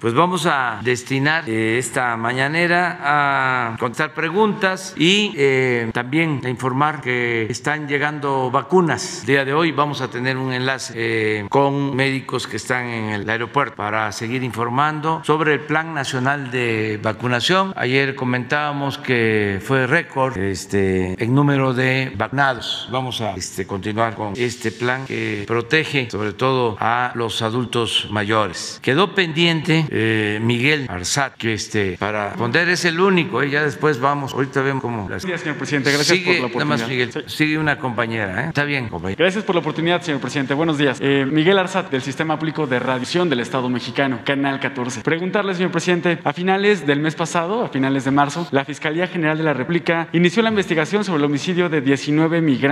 [0.00, 7.02] pues vamos a destinar eh, esta mañanera a contestar preguntas y eh, también a informar
[7.02, 9.20] que están llegando vacunas.
[9.20, 13.10] El día de hoy vamos a tener un enlace eh, con médicos que están en
[13.10, 17.74] el aeropuerto para seguir informando sobre el Plan Nacional de Vacunación.
[17.76, 22.88] Ayer comentábamos que fue récord este, en número de vacunados.
[22.90, 28.78] Vamos a este, continuar con este plan que protege sobre todo a los adultos mayores.
[28.82, 34.00] Quedó pendiente eh, Miguel Arzat, que este, para responder es el único, eh, ya después
[34.00, 35.08] vamos, ahorita vemos cómo...
[35.08, 35.24] Las...
[35.24, 36.76] Gracias, señor presidente, gracias sigue, por la oportunidad.
[36.76, 37.20] Nada más, Miguel, sí.
[37.26, 38.48] sigue una compañera, ¿eh?
[38.48, 39.16] está bien, compañera.
[39.18, 40.98] Gracias por la oportunidad, señor presidente, buenos días.
[41.00, 45.02] Eh, Miguel Arzat, del Sistema Público de Radiación del Estado Mexicano, Canal 14.
[45.02, 49.36] Preguntarle, señor presidente, a finales del mes pasado, a finales de marzo, la Fiscalía General
[49.36, 52.70] de la República inició la investigación sobre el homicidio de 19 migrantes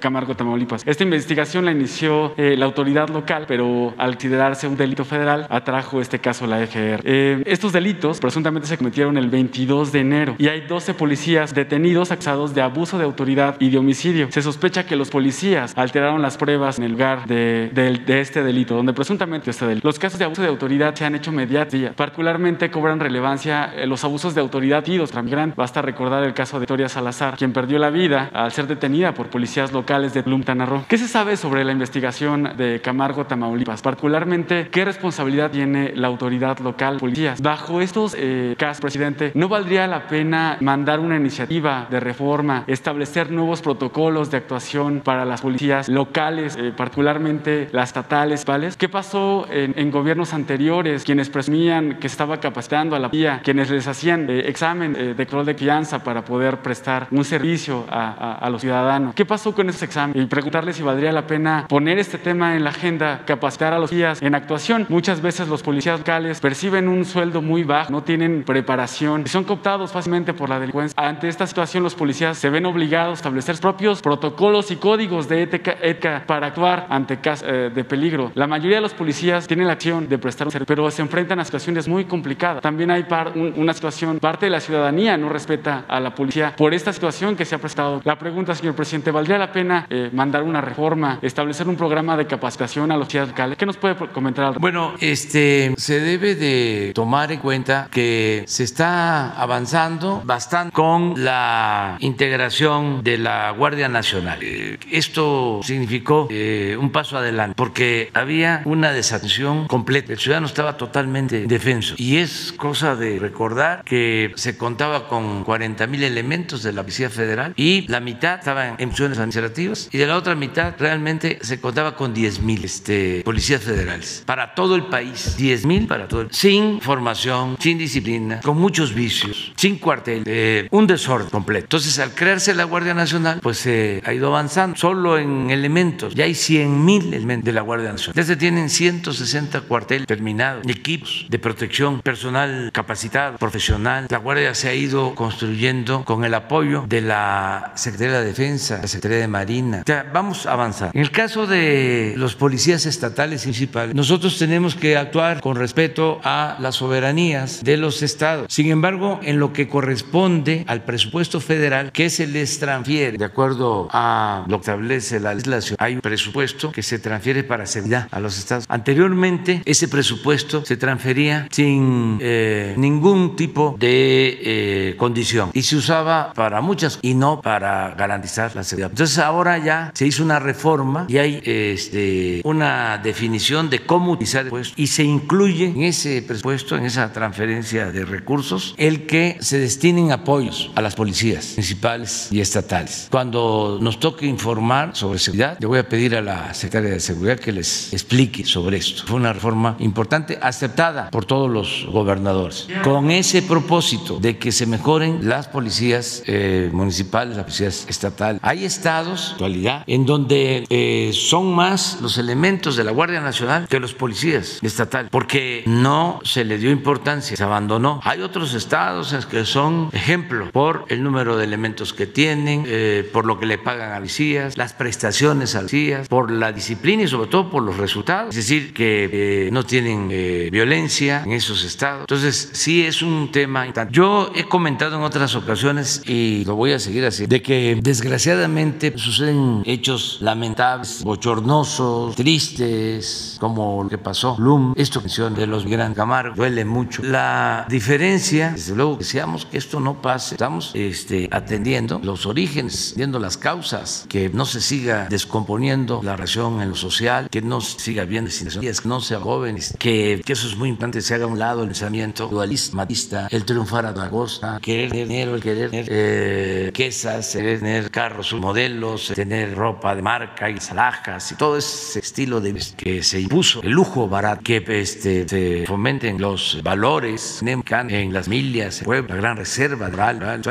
[0.00, 0.82] Camargo, Tamaulipas.
[0.86, 6.00] Esta investigación la inició eh, la autoridad local, pero al considerarse un delito federal, atrajo
[6.00, 7.02] este caso a la FR.
[7.04, 12.10] Eh, estos delitos presuntamente se cometieron el 22 de enero y hay 12 policías detenidos
[12.10, 14.28] acusados de abuso de autoridad y de homicidio.
[14.30, 18.42] Se sospecha que los policías alteraron las pruebas en el lugar de, de, de este
[18.42, 19.86] delito, donde presuntamente este delito.
[19.86, 21.64] Los casos de abuso de autoridad se han hecho mediáticos.
[21.96, 25.56] Particularmente cobran relevancia eh, los abusos de autoridad y los migrantes.
[25.56, 29.28] Basta recordar el caso de Victoria Salazar, quien perdió la vida al ser detenida por
[29.28, 30.84] policías locales de Plumtana Roo.
[30.88, 33.82] ¿Qué se sabe sobre la investigación de Camargo, Tamaulipas?
[33.82, 37.40] Particularmente, ¿qué responsabilidad tiene la autoridad local, policías?
[37.40, 43.30] Bajo estos eh, casos, presidente, ¿no valdría la pena mandar una iniciativa de reforma, establecer
[43.30, 48.76] nuevos protocolos de actuación para las policías locales, eh, particularmente las estatales, ¿vales?
[48.76, 53.70] ¿Qué pasó en, en, gobiernos anteriores, quienes presumían que estaba capacitando a la policía, quienes
[53.70, 58.10] les hacían eh, examen eh, de control de crianza para poder prestar un servicio a,
[58.12, 59.14] a, a los ciudadanos?
[59.14, 60.24] ¿Qué pasó con esos exámenes?
[60.24, 63.90] Y preguntarle si valdría la pena poner este tema en la agenda, capacitar a los
[63.90, 64.86] policías en actuación.
[64.88, 69.44] Muchas veces los policías locales perciben un sueldo muy bajo, no tienen preparación y son
[69.44, 70.94] cooptados fácilmente por la delincuencia.
[71.00, 75.42] Ante esta situación, los policías se ven obligados a establecer propios protocolos y códigos de
[75.42, 78.32] ética, para actuar ante casos eh, de peligro.
[78.34, 81.38] La mayoría de los policías tienen la acción de prestar un servicio, pero se enfrentan
[81.40, 82.62] a situaciones muy complicadas.
[82.62, 83.04] También hay
[83.34, 87.44] una situación, parte de la ciudadanía no respeta a la policía por esta situación que
[87.44, 88.00] se ha prestado.
[88.04, 92.26] La pregunta, señor presidente, ¿valdría la pena eh, mandar una reforma, establecer un programa de
[92.26, 93.58] capacitación a los policías locales?
[93.58, 100.22] ¿Qué nos puede comentar Bueno, este, debe de tomar en cuenta que se está avanzando
[100.24, 104.38] bastante con la integración de la Guardia Nacional.
[104.42, 110.12] Eh, esto significó eh, un paso adelante porque había una desatención completa.
[110.12, 115.86] El ciudadano estaba totalmente defenso y es cosa de recordar que se contaba con 40
[115.86, 120.06] mil elementos de la Policía Federal y la mitad estaban en funciones administrativas y de
[120.06, 124.86] la otra mitad realmente se contaba con 10 mil este, policías federales para todo el
[124.86, 125.36] país.
[125.36, 130.88] 10 mil para todo sin formación, sin disciplina, con muchos vicios, sin cuartel, eh, un
[130.88, 131.66] desorden completo.
[131.66, 134.76] Entonces, al crearse la Guardia Nacional, pues se eh, ha ido avanzando.
[134.76, 138.16] Solo en elementos, ya hay 100 mil elementos de la Guardia Nacional.
[138.16, 144.08] Ya se tienen 160 cuarteles terminados, equipos de protección, personal capacitado, profesional.
[144.10, 148.88] La Guardia se ha ido construyendo con el apoyo de la Secretaría de Defensa, la
[148.88, 149.82] Secretaría de Marina.
[149.82, 150.90] O sea, vamos a avanzar.
[150.92, 155.83] En el caso de los policías estatales y municipales, nosotros tenemos que actuar con respeto
[156.24, 158.46] a las soberanías de los estados.
[158.48, 163.88] Sin embargo, en lo que corresponde al presupuesto federal que se les transfiere, de acuerdo
[163.92, 168.20] a lo que establece la legislación, hay un presupuesto que se transfiere para seguridad a
[168.20, 168.64] los estados.
[168.68, 176.32] Anteriormente, ese presupuesto se transfería sin eh, ningún tipo de eh, condición y se usaba
[176.34, 178.90] para muchas y no para garantizar la seguridad.
[178.90, 184.44] Entonces, ahora ya se hizo una reforma y hay este, una definición de cómo utilizar
[184.44, 189.36] el presupuesto y se incluye en ese presupuesto, en esa transferencia de recursos, el que
[189.40, 193.08] se destinen apoyos a las policías municipales y estatales.
[193.10, 197.38] Cuando nos toque informar sobre seguridad, le voy a pedir a la secretaria de Seguridad
[197.38, 199.02] que les explique sobre esto.
[199.06, 204.66] Fue una reforma importante, aceptada por todos los gobernadores, con ese propósito de que se
[204.66, 208.40] mejoren las policías eh, municipales, las policías estatales.
[208.42, 213.80] Hay estados, actualidad, en donde eh, son más los elementos de la Guardia Nacional que
[213.80, 218.00] los policías estatales, porque no se le dio importancia, se abandonó.
[218.02, 223.26] Hay otros estados que son ejemplo por el número de elementos que tienen, eh, por
[223.26, 227.28] lo que le pagan a policías, las prestaciones a policías, por la disciplina y sobre
[227.28, 228.30] todo por los resultados.
[228.30, 232.00] Es decir, que eh, no tienen eh, violencia en esos estados.
[232.00, 233.66] Entonces, sí es un tema.
[233.90, 238.92] Yo he comentado en otras ocasiones y lo voy a seguir así, de que desgraciadamente
[238.96, 245.94] suceden hechos lamentables, bochornosos, tristes, como lo que pasó, Lum, esto situación de los Gran
[245.94, 247.02] Camargo duele mucho.
[247.02, 250.34] La diferencia, desde luego, deseamos que esto no pase.
[250.34, 256.60] Estamos este, atendiendo los orígenes, viendo las causas, que no se siga descomponiendo la relación
[256.60, 258.30] en lo social, que no siga viendo
[258.60, 261.62] que no sea jóvenes, que, que, eso es muy importante, se haga a un lado
[261.62, 267.32] el pensamiento dualista, matista, el triunfar a costa, querer dinero, el querer tener eh, quesas,
[267.32, 272.54] querer tener carros, modelos, tener ropa de marca y salajas y todo ese estilo de
[272.76, 278.80] que se impuso, el lujo barato, que este, se fomenten los valores en las millas,
[278.80, 279.90] el pueblo, la gran reserva,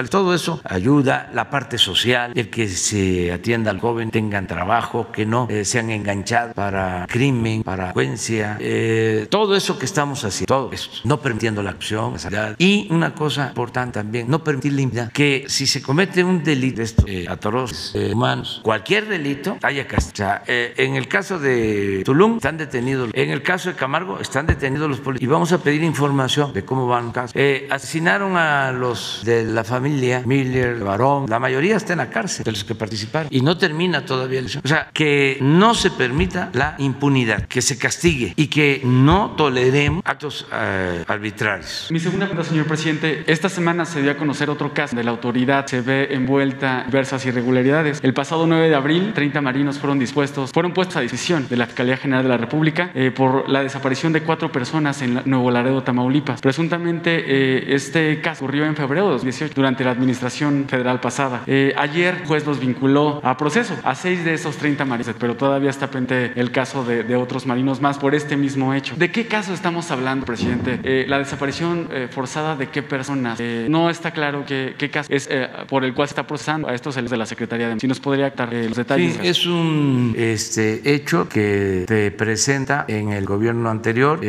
[0.09, 5.25] todo eso ayuda, la parte social, el que se atienda al joven, tengan trabajo, que
[5.25, 10.71] no eh, sean enganchados para crimen, para frecuencia, eh, todo eso que estamos haciendo, todo
[10.73, 15.11] esto, no permitiendo la acción, la y una cosa importante también, no permitir la impunidad,
[15.11, 20.13] que si se comete un delito de estos eh, atroces humanos, cualquier delito, haya castigo.
[20.13, 24.45] O sea, en el caso de Tulum están detenidos, en el caso de Camargo están
[24.45, 24.72] detenidos
[25.19, 27.35] y vamos a pedir información de cómo van los casos.
[27.69, 32.51] asesinaron a los de la familia Miller, Barón, la mayoría está en la cárcel de
[32.51, 36.75] los que participaron y no termina todavía el O sea, que no se permita la
[36.77, 41.87] impunidad, que se castigue y que no toleremos actos eh, arbitrarios.
[41.91, 45.11] Mi segunda pregunta, señor presidente, esta semana se dio a conocer otro caso de la
[45.11, 47.99] autoridad, se ve envuelta en diversas irregularidades.
[48.03, 51.65] El pasado 9 de abril, 30 marinos fueron dispuestos, fueron puestos a decisión de la
[51.65, 54.62] Fiscalía General de la República eh, por la desaparición de cuatro personas
[55.01, 56.41] en Nuevo Laredo, Tamaulipas.
[56.41, 61.43] Presuntamente, eh, este caso ocurrió en febrero de 2018, durante la administración federal pasada.
[61.77, 65.69] ayer, el juez los vinculó a proceso a seis de esos 30 marinos, pero todavía
[65.69, 68.95] está pendiente el caso de, de otros marinos más por este mismo hecho.
[68.95, 70.79] ¿De qué caso estamos hablando, presidente?
[70.83, 73.39] Eh, la desaparición eh, forzada de qué personas?
[73.39, 75.29] Eh, no está claro qué, qué caso es
[75.67, 78.29] por el cual se está procesando a estos de la Secretaría de Si nos podría
[78.29, 79.17] dar los detalles.
[79.21, 84.19] Sí, es un este, hecho que se presenta en el gobierno anterior.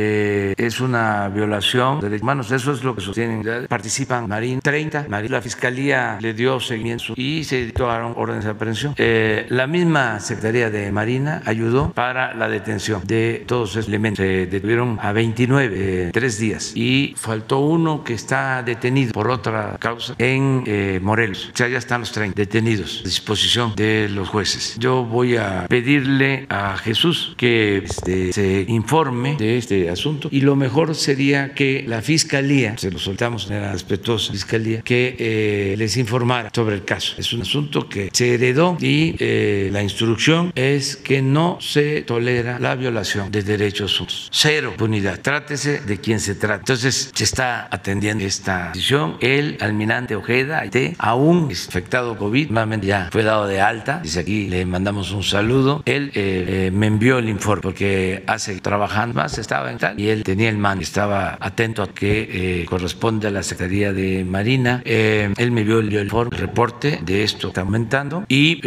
[0.56, 2.50] Es una violación de derechos humanos.
[2.50, 3.67] Eso es lo que sostienen.
[3.69, 5.06] Participan Marín, 30.
[5.09, 8.94] Marín, la fiscalía le dio seguimiento y se dictaron órdenes de aprehensión.
[8.97, 14.25] la misma Secretaría de Marina ayudó para la detención de todos esos elementos.
[14.25, 19.77] Se detuvieron a 29, eh, tres días, y faltó uno que está detenido por otra
[19.79, 21.50] causa en eh, Morelos.
[21.53, 24.77] O sea, ya están los 30 detenidos a disposición de los jueces.
[24.79, 30.57] Yo voy a pedirle a Jesús que este, se informe de este asunto y lo
[30.57, 35.97] mejor sería que la fiscalía, se lo soltamos en la respetuosa fiscalía, que eh, les
[35.97, 37.15] informara sobre el caso.
[37.19, 39.17] Es un asunto que se heredó y
[39.71, 44.29] la instrucción es que no se tolera la violación de derechos humanos.
[44.31, 45.21] Cero impunidad.
[45.21, 46.61] Trátese de quien se trate.
[46.61, 49.17] Entonces, se está atendiendo esta decisión.
[49.21, 50.63] El almirante Ojeda,
[50.99, 52.51] aún infectado COVID,
[52.83, 54.01] ya fue dado de alta.
[54.03, 55.83] Dice aquí, le mandamos un saludo.
[55.87, 60.04] Él eh, eh, me envió el informe porque hace trabajando más, estaba en tal, y
[60.09, 64.82] él tenía el mando, estaba atento a que eh, corresponde a la Secretaría de Marina.
[64.84, 68.61] él me envió el, reporte de esto está aumentando y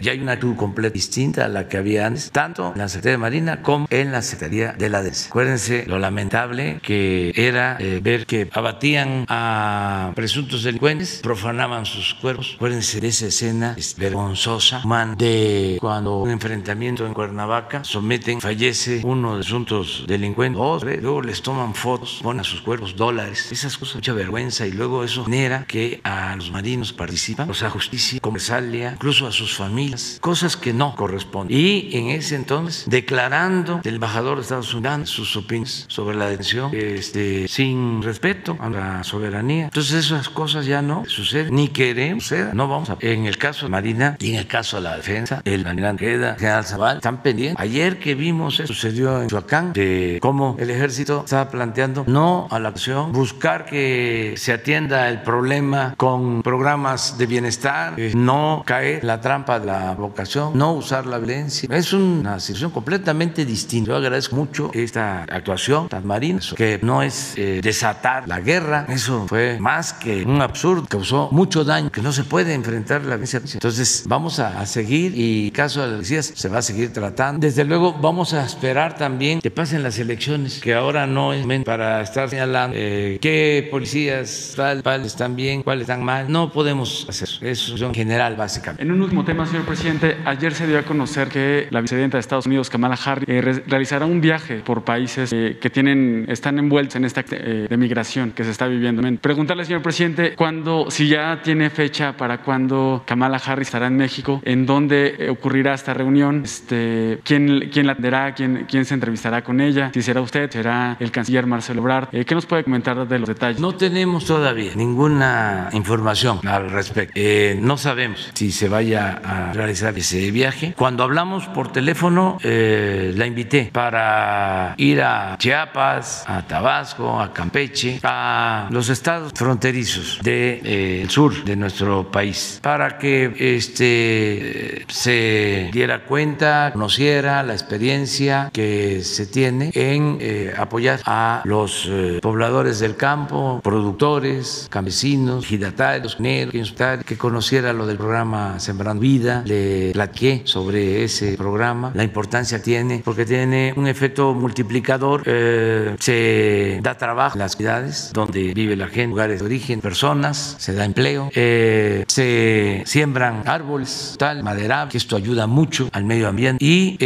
[0.00, 3.12] ya hay una actitud completa distinta a la que había antes, tanto en la Secretaría
[3.12, 5.28] de Marina como en la Secretaría de la Defensa.
[5.28, 12.52] Acuérdense lo lamentable que era eh, ver que abatían a presuntos delincuentes, profanaban sus cuerpos.
[12.56, 19.32] Acuérdense de esa escena vergonzosa man, de cuando un enfrentamiento en Cuernavaca someten, fallece uno
[19.32, 23.96] de los presuntos delincuentes, luego les toman fotos, ponen a sus cuerpos dólares, esas cosas,
[23.96, 28.92] mucha vergüenza y luego eso genera que a los marinos participan, o sea, justicia, comercialia,
[28.92, 31.56] incluso a sus familias, cosas que no corresponden.
[31.56, 36.70] Y en ese entonces, declarando el embajador de Estados Unidos sus opiniones sobre la detención
[36.74, 39.64] este, sin respeto a la soberanía.
[39.64, 42.52] Entonces esas cosas ya no suceden, ni queremos suceda.
[42.52, 42.98] No vamos a...
[43.00, 46.34] En el caso de Marina y en el caso de la defensa, el almirante Queda,
[46.34, 47.58] general Zaval, están pendientes.
[47.58, 52.68] Ayer que vimos sucedió en Chuacán, de cómo el ejército estaba planteando no a la
[52.68, 59.20] acción, buscar que se atienda el problema con programas de bienestar, eh, no caer la
[59.20, 61.68] trampa de la vocación, no usar la violencia.
[61.72, 63.90] Es una situación completamente distinta.
[63.90, 69.26] Yo agradezco mucho esta actuación tan marina, que no es eh, desatar la guerra, eso
[69.28, 73.40] fue más que un absurdo, causó mucho daño, que no se puede enfrentar la violencia.
[73.52, 77.40] Entonces vamos a, seguir y caso de las policías se va a seguir tratando.
[77.40, 82.00] Desde luego vamos a esperar también que pasen las elecciones, que ahora no es para
[82.00, 86.30] estar señalando eh, qué policías cuáles están bien, cuáles están mal.
[86.30, 88.82] No podemos hacer eso, en general básicamente.
[88.82, 92.20] En un último tema, señor presidente, ayer se dio a conocer que la vicepresidenta de
[92.20, 96.96] Estados Unidos, Kamala Harris, eh, realizará un viaje por países eh, que tienen, están envueltos
[96.96, 99.02] en esta eh, de migración que se está viviendo.
[99.20, 104.40] Preguntarle, señor presidente, cuándo, si ya tiene fecha para cuándo Kamala Harris estará en México,
[104.44, 109.60] en dónde ocurrirá esta reunión, este, quién, quién la atenderá, quién, quién se entrevistará con
[109.60, 109.83] ella.
[109.92, 112.08] Si será usted, será el canciller Marcelo Ebrard.
[112.12, 113.60] Eh, ¿Qué nos puede comentar de los detalles?
[113.60, 117.12] No tenemos todavía ninguna información al respecto.
[117.14, 120.74] Eh, no sabemos si se vaya a realizar ese viaje.
[120.76, 128.00] Cuando hablamos por teléfono, eh, la invité para ir a Chiapas, a Tabasco, a Campeche,
[128.02, 136.70] a los estados fronterizos del sur de nuestro país, para que este, se diera cuenta,
[136.72, 143.60] conociera la experiencia que se tiene en eh, apoyar a los eh, pobladores del campo,
[143.62, 151.92] productores, campesinos, giratarios, que conociera lo del programa Sembrando Vida, le platiqué sobre ese programa,
[151.94, 158.10] la importancia tiene, porque tiene un efecto multiplicador, eh, se da trabajo en las ciudades
[158.12, 164.42] donde vive la gente, lugares de origen, personas, se da empleo, se siembran árboles, tal,
[164.42, 166.96] madera, que esto ayuda mucho al medio ambiente y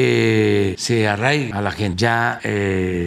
[0.77, 1.97] se arraiga a la gente.
[1.97, 2.58] Ya eh,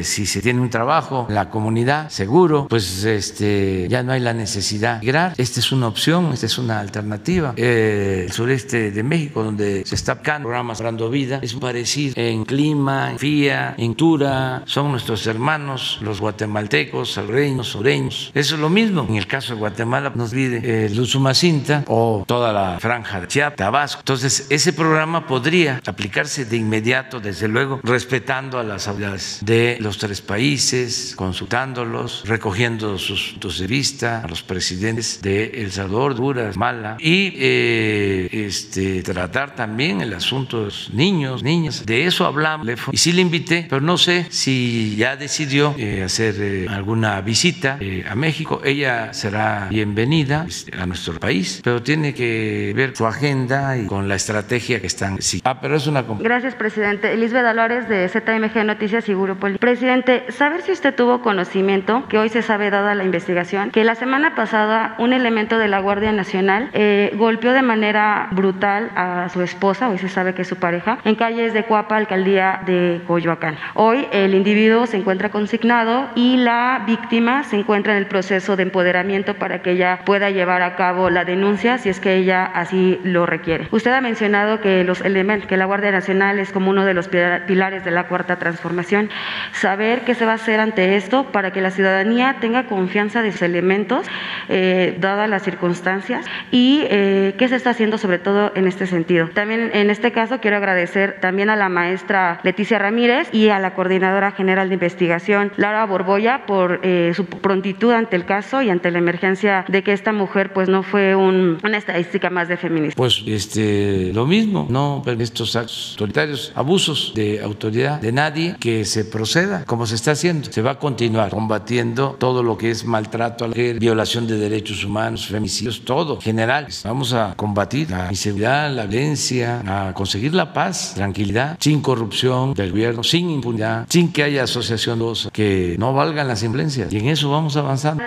[0.04, 4.96] si se tiene un trabajo la comunidad seguro, pues este, ya no hay la necesidad
[4.96, 5.34] de migrar.
[5.38, 7.54] Esta es una opción, esta es una alternativa.
[7.56, 12.46] Eh, el sureste de México, donde se está aplicando programas Brando Vida, es parecido en
[12.46, 18.32] clima, en fía, en tura, son nuestros hermanos, los guatemaltecos, salreños, sureños.
[18.34, 19.06] Eso es lo mismo.
[19.10, 23.58] En el caso de Guatemala, nos pide el Usumacinta o toda la franja de Chiapas,
[23.58, 24.00] Tabasco.
[24.00, 29.98] Entonces, ese programa podría aplicarse de inmediato, desde luego, respetando a las autoridades de los
[29.98, 36.58] tres países, consultándolos, recogiendo sus puntos de vista a los presidentes de El Salvador, Honduras,
[36.58, 41.86] Mala, y eh, este, tratar también el asunto de los niños, niñas.
[41.86, 42.68] De eso hablamos.
[42.92, 47.80] Y sí le invité, pero no sé si ya decidió eh, hacer eh, alguna visita
[48.10, 48.62] a México.
[48.64, 54.08] Ella será bienvenida este, a nuestro país, pero tiene que ver su agenda y con
[54.08, 55.22] la estrategia que están.
[55.22, 55.42] Sí.
[55.44, 56.02] Ah, pero es una.
[56.02, 57.14] Gracias, presidente.
[57.14, 62.42] Elizabeth Álvarez de ZMG Noticias y Presidente, saber si usted tuvo conocimiento, que hoy se
[62.42, 67.12] sabe dada la investigación, que la semana pasada un elemento de la Guardia Nacional eh,
[67.16, 71.16] golpeó de manera brutal a su esposa, hoy se sabe que es su pareja, en
[71.16, 73.58] calles de Cuapa, alcaldía de Coyoacán.
[73.74, 78.64] Hoy el individuo se encuentra consignado y la víctima se encuentra en el proceso de
[78.64, 83.00] empoderamiento para que ella pueda llevar a cabo la denuncia si es que ella así
[83.04, 83.68] lo requiere.
[83.72, 87.08] Usted ha mencionado que los elementos, que la Guardia Nacional es como uno de los
[87.08, 89.10] pilares de la cuarta transformación.
[89.54, 93.32] Saber qué se va a hacer ante esto para que la ciudadanía tenga confianza de
[93.32, 94.06] sus elementos,
[94.50, 99.30] eh, dadas las circunstancias, y eh, qué se está haciendo sobre todo en este sentido.
[99.34, 103.74] También en este caso quiero agradecer también a la maestra Leticia Ramírez y a la
[103.74, 108.92] coordinadora general de investigación, Lara Borboya, por eh, su prontitud ante el caso y ante
[108.92, 112.96] la emergencia de que esta mujer pues no fue una estadística más de feminista.
[112.98, 119.01] Pues este, lo mismo, no estos actos autoritarios, abusos de autoridad de nadie, que se
[119.06, 120.52] proceda como se está haciendo.
[120.52, 124.38] Se va a continuar combatiendo todo lo que es maltrato a la mujer, violación de
[124.38, 126.68] derechos humanos, femicidios, todo, general.
[126.84, 132.72] Vamos a combatir la inseguridad, la violencia, a conseguir la paz, tranquilidad, sin corrupción del
[132.72, 134.92] gobierno, sin impunidad, sin que haya asociación
[135.32, 136.92] que no valgan las influencias.
[136.92, 138.04] Y en eso vamos avanzando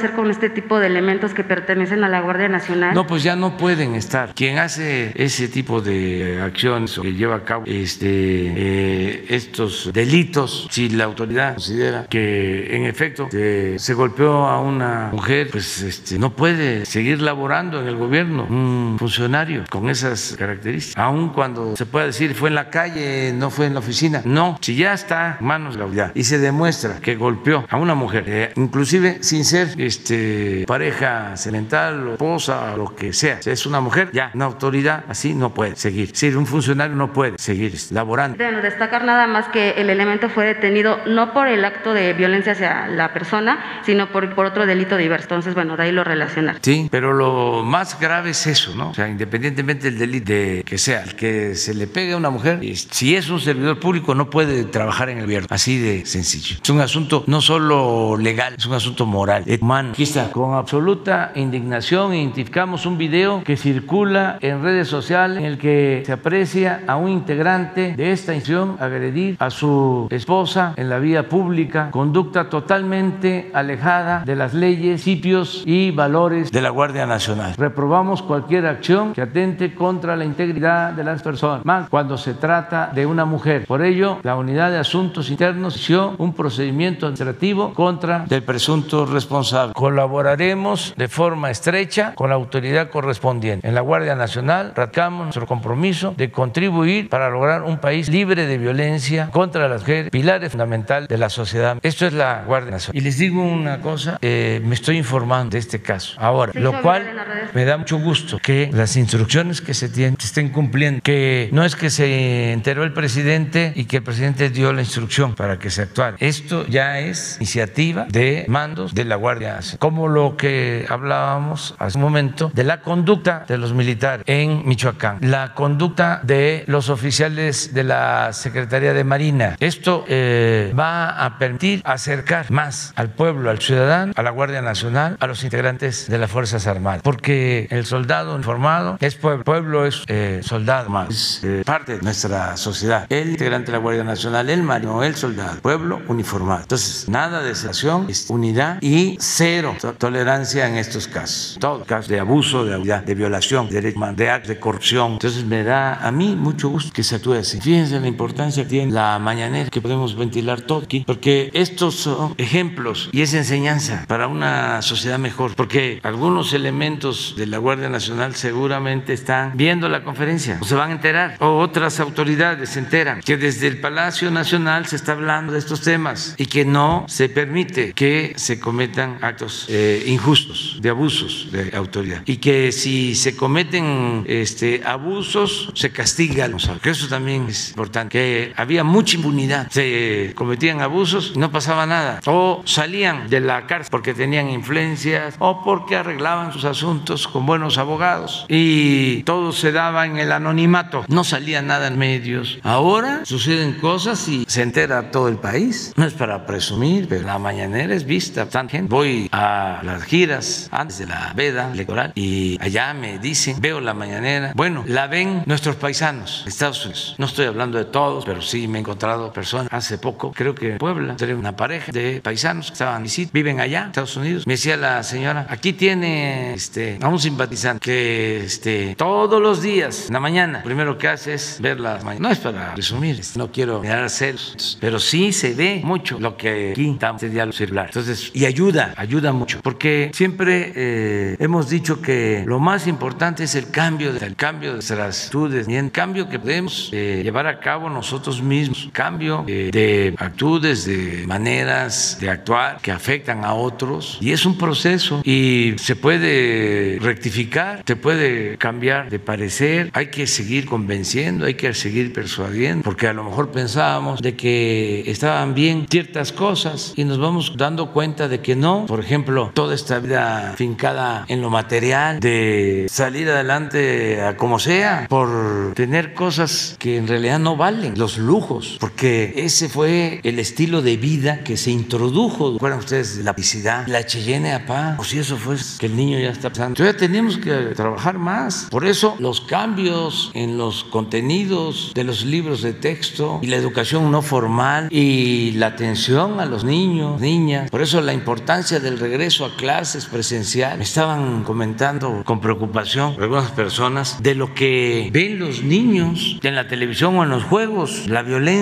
[0.00, 2.94] hacer con este tipo de elementos que pertenecen a la Guardia Nacional?
[2.94, 4.34] No, pues ya no pueden estar.
[4.34, 10.66] Quien hace ese tipo de acciones o que lleva a cabo este, eh, estos delitos,
[10.70, 16.30] si la autoridad considera que en efecto se, golpeó a una mujer, pues este, no
[16.30, 22.06] puede seguir laborando en el gobierno un funcionario con esas características, aun cuando se pueda
[22.06, 24.22] decir fue en la calle, no fue en la oficina.
[24.24, 27.76] No, si ya está en manos de la autoridad y se demuestra que golpeó a
[27.76, 33.42] una mujer, eh, inclusive sin ser este, pareja sentimental o esposa o lo que sea,
[33.42, 36.10] si es una mujer, ya una autoridad así no puede seguir.
[36.14, 38.38] Si un funcionario no puede seguir laborando.
[38.62, 42.88] Destacar nada más que el elemento fue detenido no por el acto de violencia hacia
[42.88, 45.24] la persona, sino por, por otro delito diverso.
[45.24, 46.58] Entonces, bueno, de ahí lo relacionar.
[46.62, 48.90] Sí, pero lo más grave es eso, ¿no?
[48.90, 52.30] O sea, independientemente del delito de que sea, el que se le pegue a una
[52.30, 55.48] mujer, si es un servidor público no puede trabajar en el gobierno.
[55.50, 56.56] Así de sencillo.
[56.62, 60.30] Es un asunto no solo legal, es un asunto moral, humano Aquí está.
[60.30, 66.12] Con absoluta indignación identificamos un video que circula en redes sociales en el que se
[66.12, 71.90] aprecia a un integrante de esta institución agredir a su esposa en la vía pública,
[71.90, 77.54] conducta totalmente alejada de las leyes, principios y valores de la Guardia Nacional.
[77.56, 82.90] Reprobamos cualquier acción que atente contra la integridad de las personas, más cuando se trata
[82.94, 83.66] de una mujer.
[83.66, 89.72] Por ello, la Unidad de Asuntos Internos inició un procedimiento administrativo contra el presunto responsable.
[89.74, 93.66] Colaboraremos de forma estrecha con la autoridad correspondiente.
[93.66, 98.58] En la Guardia Nacional radicamos nuestro compromiso de contribuir para lograr un país libre de
[98.58, 101.78] violencia contra las mujeres, pilares fundamental de la sociedad.
[101.82, 103.00] Esto es la Guardia Nacional.
[103.00, 107.06] Y les digo una cosa, eh, me estoy informando de este caso ahora, lo cual
[107.54, 111.64] me da mucho gusto que las instrucciones que se tienen se estén cumpliendo, que no
[111.64, 115.70] es que se enteró el presidente y que el presidente dio la instrucción para que
[115.70, 116.18] se actuara.
[116.20, 121.96] Esto ya es iniciativa de mandos de la Guardia Nacional, como lo que hablábamos hace
[121.96, 127.72] un momento de la conducta de los militares en Michoacán, la conducta de los oficiales
[127.72, 129.29] de la Secretaría de Marina.
[129.60, 135.16] Esto eh, va a permitir acercar más al pueblo, al ciudadano, a la Guardia Nacional,
[135.20, 140.02] a los integrantes de las Fuerzas Armadas, porque el soldado informado es pueblo, pueblo es
[140.08, 143.06] eh, soldado más, es eh, parte de nuestra sociedad.
[143.08, 146.62] El integrante de la Guardia Nacional, el marino, el soldado, pueblo uniformado.
[146.62, 151.56] Entonces, nada de separación, unidad y cero tolerancia en estos casos.
[151.60, 155.12] Todo casos de abuso, de, de violación, de, de actos de corrupción.
[155.12, 157.60] Entonces, me da a mí mucho gusto que se actúe así.
[157.60, 162.34] Fíjense la importancia que tiene la mañanera, que podemos ventilar todo aquí, porque estos son
[162.38, 168.34] ejemplos y es enseñanza para una sociedad mejor, porque algunos elementos de la Guardia Nacional
[168.34, 173.20] seguramente están viendo la conferencia o se van a enterar, o otras autoridades se enteran
[173.20, 177.28] que desde el Palacio Nacional se está hablando de estos temas y que no se
[177.28, 183.36] permite que se cometan actos eh, injustos, de abusos de autoridad, y que si se
[183.36, 190.32] cometen este, abusos se castigan, que eso también es importante, que había mucha impunidad, se
[190.34, 195.64] cometían abusos y no pasaba nada, o salían de la cárcel porque tenían influencias o
[195.64, 201.24] porque arreglaban sus asuntos con buenos abogados y todo se daba en el anonimato, no
[201.24, 202.58] salía nada en medios.
[202.62, 205.92] Ahora suceden cosas y se entera todo el país.
[205.96, 208.46] No es para presumir, pero la mañanera es vista.
[208.82, 213.94] Voy a las giras antes de la veda electoral y allá me dicen, veo la
[213.94, 214.52] mañanera.
[214.54, 217.14] Bueno, la ven nuestros paisanos Estados Unidos.
[217.18, 220.78] No estoy hablando de todos, pero sí me encontrado personas hace poco, creo que en
[220.78, 224.46] Puebla, tenía una pareja de paisanos que estaban visita, viven allá, Estados Unidos.
[224.46, 230.06] Me decía la señora, aquí tiene este, a un simpatizante que este, todos los días,
[230.08, 232.20] en la mañana, primero que hace es ver las mañanas.
[232.20, 236.72] No es para resumir, no quiero mirar celos, pero sí se ve mucho lo que
[236.72, 237.86] aquí estamos este diálogo circular.
[237.86, 243.54] Entonces, y ayuda, ayuda mucho, porque siempre eh, hemos dicho que lo más importante es
[243.54, 247.60] el cambio, el cambio de nuestras actitudes y el cambio que podemos eh, llevar a
[247.60, 254.18] cabo nosotros mismos, cambio eh, de actitudes, de maneras de actuar que afectan a otros.
[254.20, 260.26] Y es un proceso y se puede rectificar, se puede cambiar de parecer, hay que
[260.26, 265.86] seguir convenciendo, hay que seguir persuadiendo, porque a lo mejor pensábamos de que estaban bien
[265.88, 268.86] ciertas cosas y nos vamos dando cuenta de que no.
[268.86, 275.06] Por ejemplo, toda esta vida fincada en lo material, de salir adelante a como sea,
[275.08, 280.82] por tener cosas que en realidad no valen, los lujos, porque ese fue el estilo
[280.82, 282.54] de vida que se introdujo.
[282.54, 283.86] ¿Recuerdan ustedes la publicidad?
[283.86, 284.96] La Cheyenne Apá.
[284.98, 286.74] O si eso fue que el niño ya está pensando.
[286.74, 288.68] Todavía tenemos que trabajar más.
[288.70, 294.10] Por eso los cambios en los contenidos de los libros de texto y la educación
[294.10, 297.70] no formal y la atención a los niños, niñas.
[297.70, 300.78] Por eso la importancia del regreso a clases presencial.
[300.78, 306.68] Me estaban comentando con preocupación algunas personas de lo que ven los niños en la
[306.68, 308.06] televisión o en los juegos.
[308.06, 308.59] La violencia,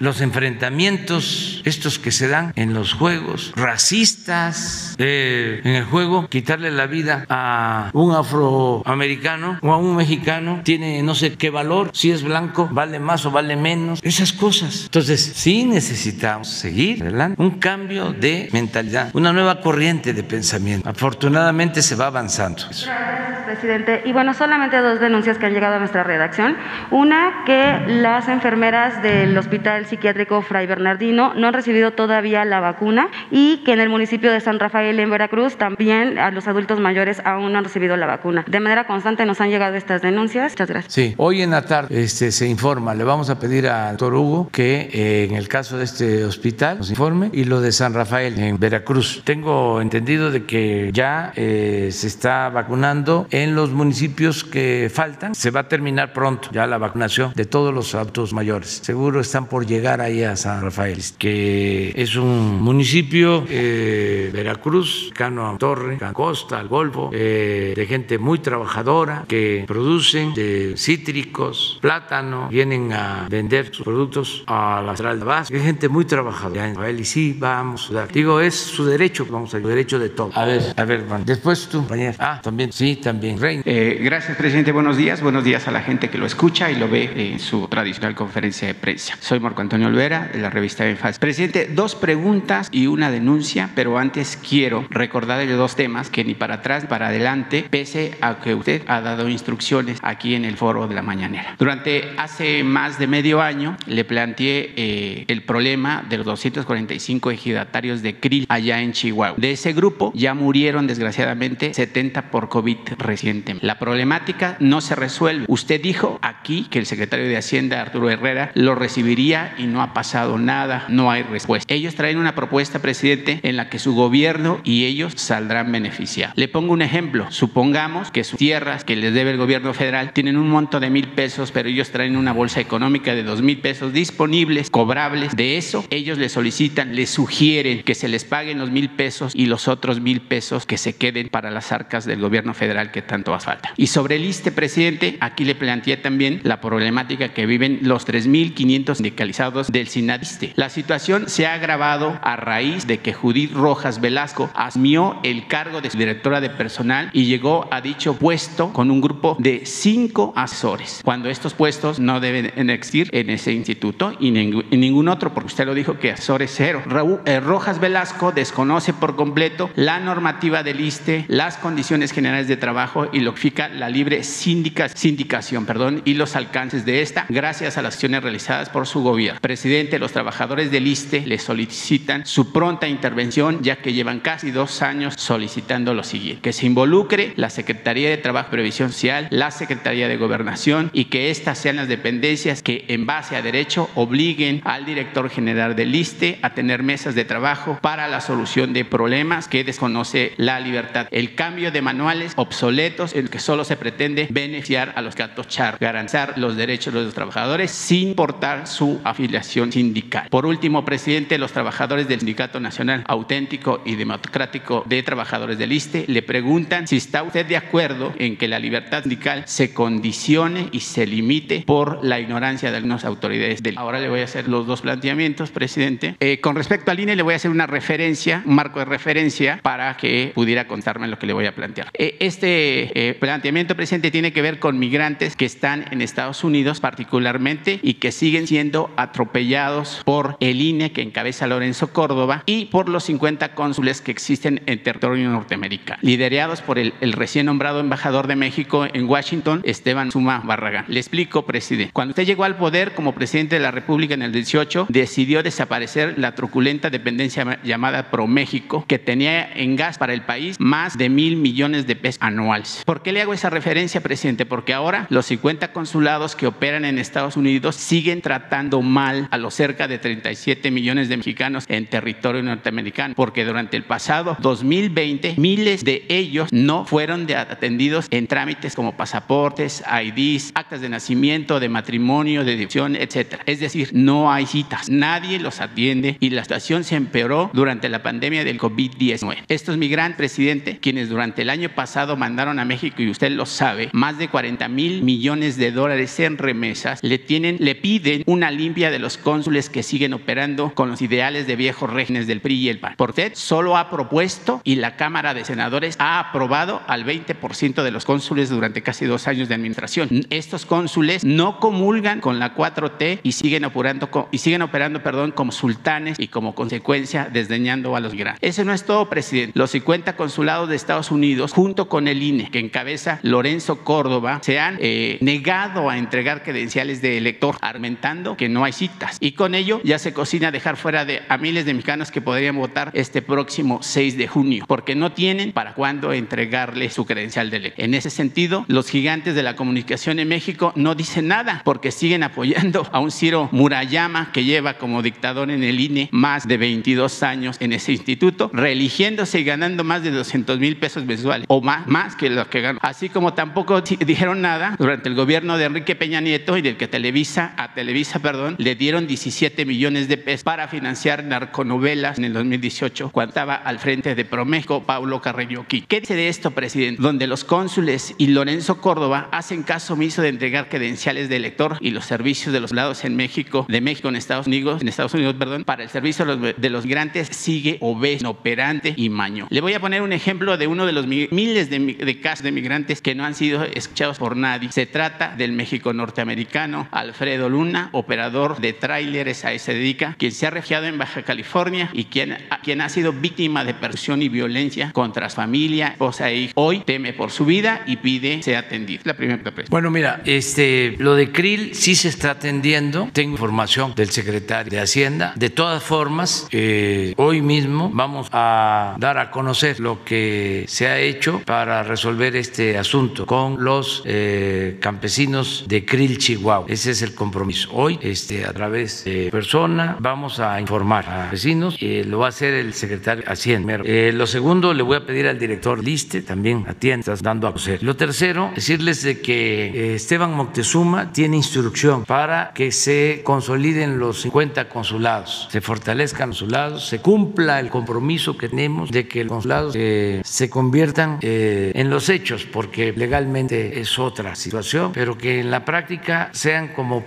[0.00, 6.70] los enfrentamientos, estos que se dan en los juegos, racistas eh, en el juego, quitarle
[6.70, 12.10] la vida a un afroamericano o a un mexicano tiene no sé qué valor, si
[12.10, 14.84] es blanco, vale más o vale menos, esas cosas.
[14.84, 20.88] Entonces, sí necesitamos seguir adelante, un cambio de mentalidad, una nueva corriente de pensamiento.
[20.88, 22.62] Afortunadamente se va avanzando.
[22.64, 24.02] Gracias, presidente.
[24.04, 26.56] Y bueno, solamente dos denuncias que han llegado a nuestra redacción.
[26.90, 33.08] Una, que las enfermeras del Hospital Psiquiátrico Fray Bernardino no han recibido todavía la vacuna
[33.30, 37.20] y que en el municipio de San Rafael, en Veracruz, también a los adultos mayores
[37.24, 38.44] aún no han recibido la vacuna.
[38.48, 40.52] De manera constante nos han llegado estas denuncias.
[40.52, 40.92] Muchas gracias.
[40.92, 42.94] Sí, hoy en la tarde este, se informa.
[42.94, 46.78] Le vamos a pedir al doctor Hugo que eh, en el caso de este hospital
[46.78, 49.22] nos informe y lo de San Rafael en Veracruz.
[49.24, 55.34] Tengo entendido de que ya eh, se está vacunando en los municipios que faltan.
[55.34, 58.80] Se va a terminar pronto ya la vacunación de todos los adultos mayores.
[58.82, 65.48] Seguro están por llegar ahí a San Rafael, que es un municipio, eh, Veracruz, Cano
[65.48, 72.48] a Torre, Costa, al Golfo, eh, de gente muy trabajadora que producen de cítricos, plátano,
[72.48, 75.54] vienen a vender sus productos a la central de base.
[75.54, 78.12] Hay gente muy trabajadora en Rafael y sí, vamos a dar.
[78.12, 80.30] Digo, es su derecho, vamos a el derecho de todo.
[80.34, 81.04] A ver, a ver.
[81.24, 82.14] Después tú, compañero.
[82.18, 83.40] Ah, también, sí, también.
[83.40, 83.62] Reina.
[83.64, 84.72] Eh, gracias, presidente.
[84.72, 85.22] Buenos días.
[85.22, 88.68] Buenos días a la gente que lo escucha y lo ve en su tradicional conferencia
[88.68, 89.09] de prensa.
[89.18, 91.18] Soy Marco Antonio Olvera, de la revista Enfaz.
[91.18, 96.56] Presidente, dos preguntas y una denuncia, pero antes quiero recordarle dos temas que ni para
[96.56, 100.94] atrás para adelante, pese a que usted ha dado instrucciones aquí en el foro de
[100.94, 101.56] la mañanera.
[101.58, 108.02] Durante hace más de medio año le planteé eh, el problema de los 245 ejidatarios
[108.02, 109.36] de krill allá en Chihuahua.
[109.38, 113.56] De ese grupo ya murieron desgraciadamente 70 por COVID reciente.
[113.60, 115.44] La problemática no se resuelve.
[115.48, 119.94] Usted dijo aquí que el secretario de Hacienda, Arturo Herrera, lo recibiría y no ha
[119.94, 121.72] pasado nada, no hay respuesta.
[121.72, 126.36] Ellos traen una propuesta, presidente, en la que su gobierno y ellos saldrán beneficiados.
[126.36, 127.26] Le pongo un ejemplo.
[127.30, 131.08] Supongamos que sus tierras que les debe el gobierno federal tienen un monto de mil
[131.08, 135.34] pesos, pero ellos traen una bolsa económica de dos mil pesos disponibles, cobrables.
[135.34, 139.46] De eso, ellos le solicitan, le sugieren que se les paguen los mil pesos y
[139.46, 143.32] los otros mil pesos que se queden para las arcas del gobierno federal que tanto
[143.32, 143.72] hace falta.
[143.78, 148.89] Y sobre el ISTE, presidente, aquí le planteé también la problemática que viven los 3.500
[148.98, 150.52] sindicalizados del SINADISTE.
[150.56, 155.80] La situación se ha agravado a raíz de que Judith Rojas Velasco asumió el cargo
[155.80, 161.00] de directora de personal y llegó a dicho puesto con un grupo de cinco asesores,
[161.04, 165.66] cuando estos puestos no deben existir en ese instituto y en ningún otro, porque usted
[165.66, 166.82] lo dijo que asesores cero.
[167.26, 173.08] Eh, Rojas Velasco desconoce por completo la normativa del ISTE, las condiciones generales de trabajo
[173.12, 177.82] y lo que significa la libre sindicación perdón, y los alcances de esta gracias a
[177.82, 179.40] las acciones realizadas por su gobierno.
[179.40, 184.82] Presidente, los trabajadores del ISTE le solicitan su pronta intervención ya que llevan casi dos
[184.82, 189.50] años solicitando lo siguiente, que se involucre la Secretaría de Trabajo y Previsión Social, la
[189.50, 194.60] Secretaría de Gobernación y que estas sean las dependencias que en base a derecho obliguen
[194.64, 199.48] al director general del ISTE a tener mesas de trabajo para la solución de problemas
[199.48, 201.08] que desconoce la libertad.
[201.10, 205.48] El cambio de manuales obsoletos en el que solo se pretende beneficiar a los gatos
[205.48, 210.28] char, garantizar los derechos de los trabajadores sin importar su afiliación sindical.
[210.30, 216.04] Por último, presidente, los trabajadores del Sindicato Nacional Auténtico y Democrático de Trabajadores del ISTE
[216.08, 220.80] le preguntan si está usted de acuerdo en que la libertad sindical se condicione y
[220.80, 224.66] se limite por la ignorancia de algunas autoridades del Ahora le voy a hacer los
[224.66, 226.16] dos planteamientos, presidente.
[226.20, 229.60] Eh, con respecto al INE, le voy a hacer una referencia, un marco de referencia
[229.62, 231.88] para que pudiera contarme lo que le voy a plantear.
[231.94, 236.80] Eh, este eh, planteamiento, presidente, tiene que ver con migrantes que están en Estados Unidos
[236.80, 242.88] particularmente y que siguen siendo atropellados por el INE que encabeza Lorenzo Córdoba y por
[242.88, 248.26] los 50 cónsules que existen en territorio norteamericano, liderados por el, el recién nombrado embajador
[248.26, 250.84] de México en Washington, Esteban Suma Barragán.
[250.88, 251.92] Le explico, presidente.
[251.92, 256.18] Cuando usted llegó al poder como presidente de la República en el 18, decidió desaparecer
[256.18, 261.36] la truculenta dependencia llamada ProMéxico, que tenía en gas para el país más de mil
[261.36, 262.82] millones de pesos anuales.
[262.84, 264.44] ¿Por qué le hago esa referencia, presidente?
[264.44, 268.39] Porque ahora los 50 consulados que operan en Estados Unidos siguen tratando
[268.82, 273.84] mal a los cerca de 37 millones de mexicanos en territorio norteamericano, porque durante el
[273.84, 280.88] pasado 2020 miles de ellos no fueron atendidos en trámites como pasaportes, IDs, actas de
[280.88, 283.40] nacimiento, de matrimonio, de adopción, etc.
[283.46, 288.02] Es decir, no hay citas, nadie los atiende y la situación se empeoró durante la
[288.02, 289.44] pandemia del COVID-19.
[289.48, 293.90] Estos migrantes, presidente, quienes durante el año pasado mandaron a México, y usted lo sabe,
[293.92, 298.92] más de 40 mil millones de dólares en remesas, le, tienen, le piden una limpia
[298.92, 302.68] de los cónsules que siguen operando con los ideales de viejos regímenes del PRI y
[302.68, 302.94] el PAN.
[302.96, 307.90] Por usted solo ha propuesto y la Cámara de Senadores ha aprobado al 20% de
[307.90, 310.08] los cónsules durante casi dos años de administración.
[310.30, 315.50] Estos cónsules no comulgan con la 4T y siguen operando, y siguen operando perdón, como
[315.50, 318.48] sultanes y como consecuencia desdeñando a los migrantes.
[318.48, 319.58] Eso no es todo, presidente.
[319.58, 324.60] Los 50 consulados de Estados Unidos, junto con el INE, que encabeza Lorenzo Córdoba, se
[324.60, 329.16] han eh, negado a entregar credenciales de elector, argumentando que no hay citas.
[329.20, 332.56] Y con ello ya se cocina dejar fuera de, a miles de mexicanos que podrían
[332.56, 337.56] votar este próximo 6 de junio, porque no tienen para cuándo entregarle su credencial de
[337.56, 337.84] elector.
[337.84, 342.22] En ese sentido, los gigantes de la comunicación en México no dicen nada, porque siguen
[342.22, 347.22] apoyando a un Ciro Murayama que lleva como dictador en el INE más de 22
[347.22, 351.86] años en ese instituto, reeligiéndose y ganando más de 200 mil pesos mensuales, o más,
[351.86, 352.78] más que los que ganó.
[352.82, 356.88] Así como tampoco dijeron nada durante el gobierno de Enrique Peña Nieto y del que
[356.88, 362.32] Televisa, a Televisa, perdón, le dieron 17 millones de pesos para financiar narconovelas en el
[362.32, 367.02] 2018, cuando estaba al frente de Promejo, Paulo Carreño ¿Qué dice de esto, presidente?
[367.02, 371.90] Donde los cónsules y Lorenzo Córdoba hacen caso omiso de entregar credenciales de elector y
[371.90, 375.34] los servicios de los lados en México, de México en Estados Unidos, en Estados Unidos,
[375.38, 379.46] perdón, para el servicio de los, migrantes sigue obeso, operante y maño.
[379.50, 382.52] Le voy a poner un ejemplo de uno de los miles de, de casos de
[382.52, 384.72] migrantes que no han sido escuchados por nadie.
[384.72, 390.46] Se trata del México norteamericano Alfredo Luna, operador de tráileres a ese dedica, quien se
[390.46, 394.92] ha refugiado en Baja California y quien, quien ha sido víctima de persecución y violencia
[394.92, 396.52] contra su familia, esposa e hijo.
[396.54, 399.02] Hoy teme por su vida y pide ser atendido.
[399.04, 403.08] La primera Bueno, mira, este, lo de Krill sí se está atendiendo.
[403.12, 405.32] Tengo información del secretario de Hacienda.
[405.36, 410.98] De todas formas, eh, hoy mismo vamos a dar a conocer lo que se ha
[410.98, 416.66] hecho para resolver este asunto con los eh, campesinos de Krill, Chihuahua.
[416.68, 417.70] Ese es el compromiso.
[417.82, 421.78] Hoy, este, a través de persona, vamos a informar a vecinos.
[421.80, 423.80] Eh, lo va a hacer el secretario Hacienda.
[423.84, 427.82] Eh, lo segundo, le voy a pedir al director Liste, también atienda, dando a conocer.
[427.82, 434.68] Lo tercero, decirles de que Esteban Moctezuma tiene instrucción para que se consoliden los 50
[434.68, 439.72] consulados, se fortalezcan los consulados, se cumpla el compromiso que tenemos de que los consulados
[439.72, 446.28] se conviertan en los hechos, porque legalmente es otra situación, pero que en la práctica
[446.34, 447.06] sean como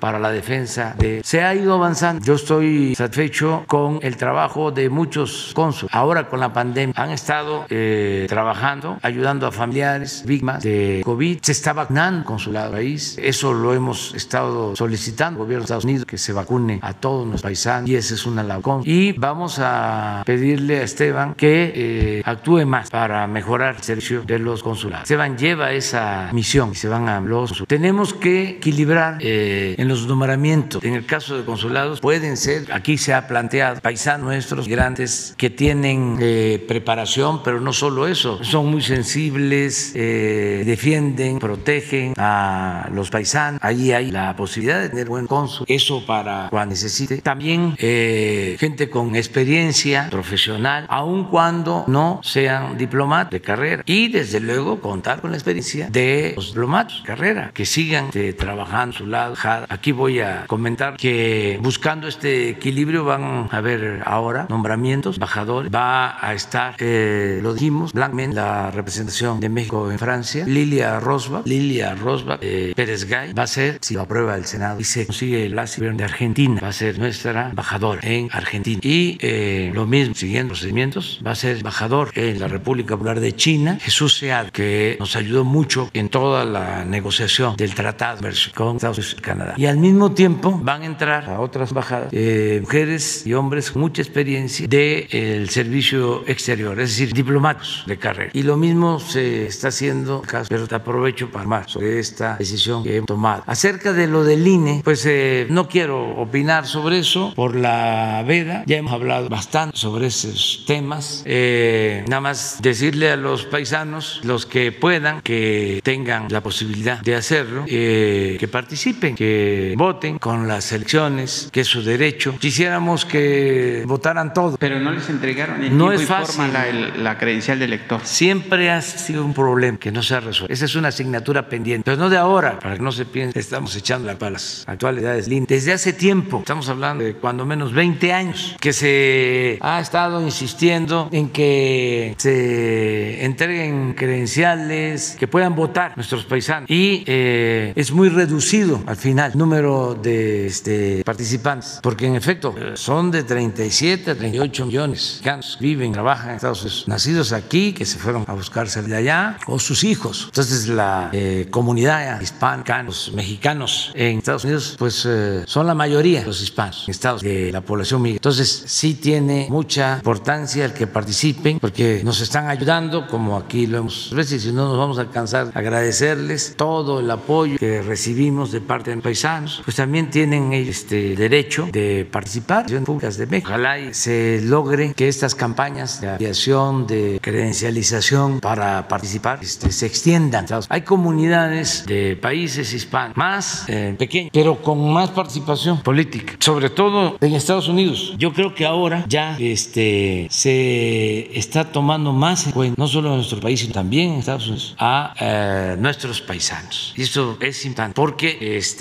[0.00, 1.20] para la defensa de...
[1.24, 2.24] Se ha ido avanzando.
[2.24, 5.94] Yo estoy satisfecho con el trabajo de muchos cónsules.
[5.94, 11.40] Ahora con la pandemia han estado eh, trabajando, ayudando a familiares, víctimas de COVID.
[11.42, 13.18] Se está vacunando consulado país.
[13.22, 17.28] Eso lo hemos estado solicitando al gobierno de Estados Unidos que se vacune a todos
[17.28, 18.82] los paisanos y esa es una labor.
[18.88, 24.38] Y vamos a pedirle a Esteban que eh, actúe más para mejorar el servicio de
[24.38, 25.04] los consulados.
[25.04, 29.41] Esteban lleva esa misión y se van a los tenemos que equilibrar eh,
[29.78, 30.82] en los nombramientos.
[30.84, 35.50] En el caso de consulados pueden ser, aquí se ha planteado, paisanos nuestros grandes que
[35.50, 43.10] tienen eh, preparación, pero no solo eso, son muy sensibles, eh, defienden, protegen a los
[43.10, 43.60] paisanos.
[43.62, 47.18] Allí hay la posibilidad de tener buen cónsul, eso para cuando necesite.
[47.18, 53.82] También gente con experiencia profesional, aun cuando no sean diplomatas de carrera.
[53.86, 58.32] Y desde luego contar con la experiencia de los diplomatas de carrera que sigan este,
[58.32, 59.31] trabajando a su lado.
[59.68, 65.72] Aquí voy a comentar que buscando este equilibrio van a haber ahora nombramientos, embajadores.
[65.72, 71.46] Va a estar, eh, lo dijimos, Blackman, la representación de México en Francia, Lilia Rosbach,
[71.46, 75.06] Lilia Rosbach, eh, Pérez Gay, va a ser, si lo aprueba el Senado y se
[75.06, 78.80] consigue el gobierno de Argentina, va a ser nuestra embajadora en Argentina.
[78.82, 83.34] Y eh, lo mismo, siguiendo procedimientos, va a ser embajador en la República Popular de
[83.34, 88.22] China, Jesús Sead, que nos ayudó mucho en toda la negociación del tratado
[88.54, 89.54] con Estados Unidos Canadá.
[89.56, 93.82] Y al mismo tiempo van a entrar a otras embajadas eh, mujeres y hombres con
[93.82, 98.30] mucha experiencia del el servicio exterior, es decir, diplomáticos de carrera.
[98.34, 102.96] Y lo mismo se está haciendo, pero te aprovecho para más sobre esta decisión que
[102.96, 103.42] hemos tomado.
[103.46, 108.64] Acerca de lo del INE, pues eh, no quiero opinar sobre eso por la veda,
[108.66, 111.22] ya hemos hablado bastante sobre esos temas.
[111.24, 117.14] Eh, nada más decirle a los paisanos, los que puedan, que tengan la posibilidad de
[117.14, 122.36] hacerlo, que participen, que voten con las elecciones, que es su derecho.
[122.38, 124.56] Quisiéramos que votaran todos.
[124.58, 126.52] Pero no les entregaron en no es fácil.
[126.52, 128.00] La, la, credencial de elector.
[128.04, 130.52] Siempre ha sido un problema que no se ha resuelto.
[130.52, 131.84] Esa es una asignatura pendiente.
[131.84, 135.28] Pero no de ahora, para que no se piense estamos echando la para las actualidades
[135.28, 141.08] Desde hace tiempo, estamos hablando de cuando menos 20 años, que se ha estado insistiendo
[141.12, 146.70] en que se entreguen credenciales, que puedan votar nuestros paisanos.
[146.70, 153.10] Y eh, es muy reducido al final número de este, participantes, porque en efecto son
[153.10, 157.98] de 37 a 38 millones que viven, trabajan en Estados Unidos, nacidos aquí, que se
[157.98, 160.26] fueron a buscarse de allá, o sus hijos.
[160.26, 166.24] Entonces la eh, comunidad hispana, los mexicanos en Estados Unidos, pues eh, son la mayoría
[166.24, 168.18] los hispanos en Estados de la población migrante.
[168.18, 173.78] Entonces sí tiene mucha importancia el que participen, porque nos están ayudando, como aquí lo
[173.78, 178.60] hemos veces, si no nos vamos a alcanzar, agradecerles todo el apoyo que recibimos de
[178.60, 183.50] parte de paisanos, pues también tienen este derecho de participar en públicas de México.
[183.50, 189.86] Ojalá y se logre que estas campañas de aviación, de credencialización para participar este, se
[189.86, 190.46] extiendan.
[190.68, 193.96] Hay comunidades de países hispanos más eh,
[194.32, 198.14] pero con más participación política, sobre todo en Estados Unidos.
[198.18, 203.16] Yo creo que ahora ya este, se está tomando más en cuenta, no solo en
[203.16, 206.92] nuestro país, sino también en Estados Unidos, a eh, nuestros paisanos.
[206.96, 208.71] Y esto es importante porque este,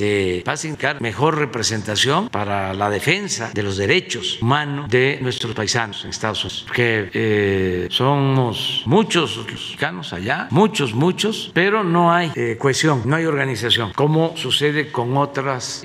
[0.47, 6.03] va a significar mejor representación para la defensa de los derechos humanos de nuestros paisanos
[6.03, 6.63] en Estados Unidos.
[6.67, 13.15] Porque eh, somos muchos los mexicanos allá, muchos, muchos, pero no hay eh, cohesión, no
[13.15, 15.83] hay organización, como sucede con otras,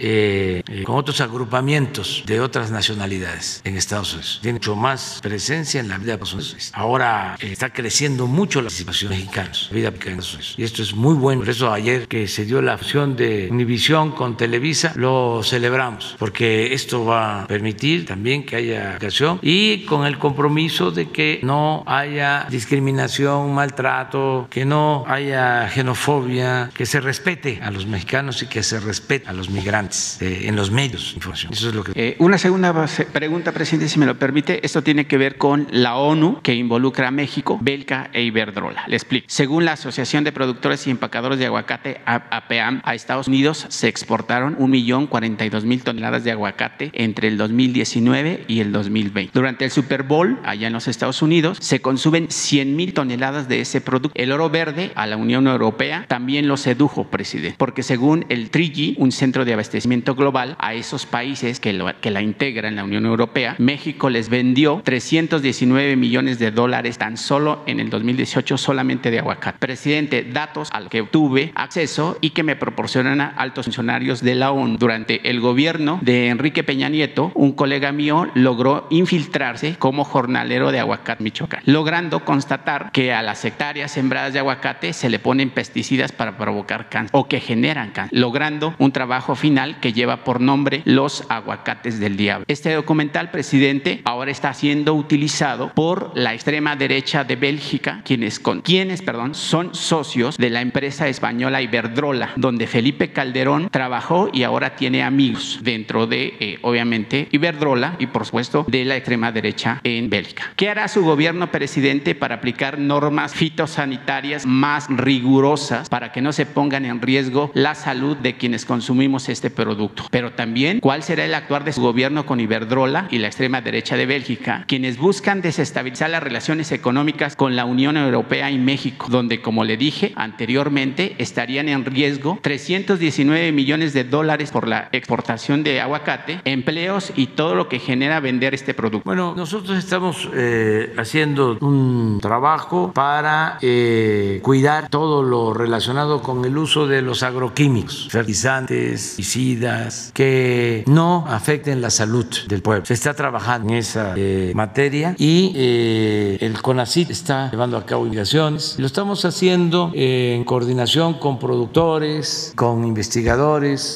[0.84, 4.38] con otros agrupamientos de otras nacionalidades en Estados Unidos.
[4.42, 9.10] Tiene mucho más presencia en la vida de los Ahora está creciendo mucho la participación
[9.10, 10.22] mexicana, la vida mexicana
[10.56, 11.40] y esto es muy bueno.
[11.40, 16.74] Por eso ayer que se dio la fusión de Univisión con Televisa, lo celebramos, porque
[16.74, 21.82] esto va a permitir también que haya educación y con el compromiso de que no
[21.86, 28.62] haya discriminación, maltrato, que no haya xenofobia, que se respete a los mexicanos y que
[28.62, 31.52] se respete a los migrantes eh, en los medios de información.
[31.54, 31.92] Eso es lo que...
[31.94, 32.74] Eh, una segunda
[33.12, 34.64] pregunta, presidente, si me lo permite.
[34.64, 38.84] Esto tiene que ver con la ONU que involucra a México, Belca e Iberdrola.
[38.88, 39.26] Le explico.
[39.30, 44.56] Según la Asociación de Productores y Empacadores de Aguacate, APEAM, a Estados Unidos se exportaron
[44.58, 49.32] 1.042.000 toneladas de aguacate entre el 2019 y el 2020.
[49.32, 53.80] Durante el Super Bowl, allá en los Estados Unidos, se consumen 100.000 toneladas de ese
[53.80, 54.18] producto.
[54.20, 58.96] El oro verde a la Unión Europea también lo sedujo, presidente, porque según el TRIGI,
[58.98, 63.56] un centro de abastecimiento global, a esos países que, que la integran la Unión Europea,
[63.58, 69.58] México les vendió 319 millones de dólares tan solo en el 2018 solamente de aguacate.
[69.58, 74.52] Presidente, datos al que tuve acceso y que me proporcionan a altos funcionarios de la
[74.52, 74.78] ONU.
[74.78, 80.80] Durante el gobierno de Enrique Peña Nieto, un colega mío logró infiltrarse como jornalero de
[80.80, 86.10] aguacate Michoacán, logrando constatar que a las hectáreas sembradas de aguacate se le ponen pesticidas
[86.10, 90.80] para provocar cáncer o que generan cáncer, logrando un trabajo final que lleva por nombre
[90.86, 92.46] Los aguacates del diablo.
[92.48, 98.62] Este documental, presidente, ahora está siendo utilizado por la extrema derecha de Bélgica, quienes, con,
[98.62, 104.76] quienes perdón, son socios de la empresa española Iberdrola, donde Felipe Calderón trabajó y ahora
[104.76, 110.10] tiene amigos dentro de, eh, obviamente, Iberdrola y, por supuesto, de la extrema derecha en
[110.10, 110.52] Bélgica.
[110.56, 116.46] ¿Qué hará su gobierno, presidente, para aplicar normas fitosanitarias más rigurosas para que no se
[116.46, 120.04] pongan en riesgo la salud de quienes consumimos este producto?
[120.10, 123.96] Pero también, ¿cuál será el actuar de su gobierno con Iberdrola y la extrema derecha
[123.96, 129.40] de Bélgica, quienes buscan desestabilizar las relaciones económicas con la Unión Europea y México, donde,
[129.40, 135.80] como le dije anteriormente, estarían en riesgo 319 millones de dólares por la exportación de
[135.80, 139.04] aguacate, empleos y todo lo que genera vender este producto.
[139.04, 146.56] Bueno, nosotros estamos eh, haciendo un trabajo para eh, cuidar todo lo relacionado con el
[146.56, 152.84] uso de los agroquímicos, fertilizantes, pesticidas, que no afecten la salud del pueblo.
[152.84, 158.76] Se está trabajando en esa eh, materia y el CONACYT está llevando a cabo investigaciones.
[158.78, 163.45] Lo estamos haciendo en coordinación con productores, con investigadores,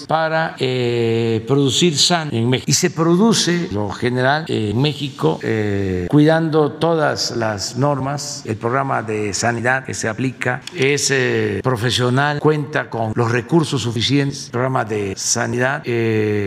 [0.06, 2.70] para eh, producir SAN en México.
[2.70, 8.42] Y se produce, lo general, en México, eh, cuidando todas las normas.
[8.46, 14.46] El programa de sanidad que se aplica es eh, profesional, cuenta con los recursos suficientes.
[14.46, 15.82] El programa de sanidad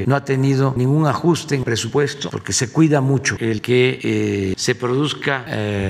[0.07, 5.45] no ha tenido ningún ajuste en presupuesto porque se cuida mucho el que se produzca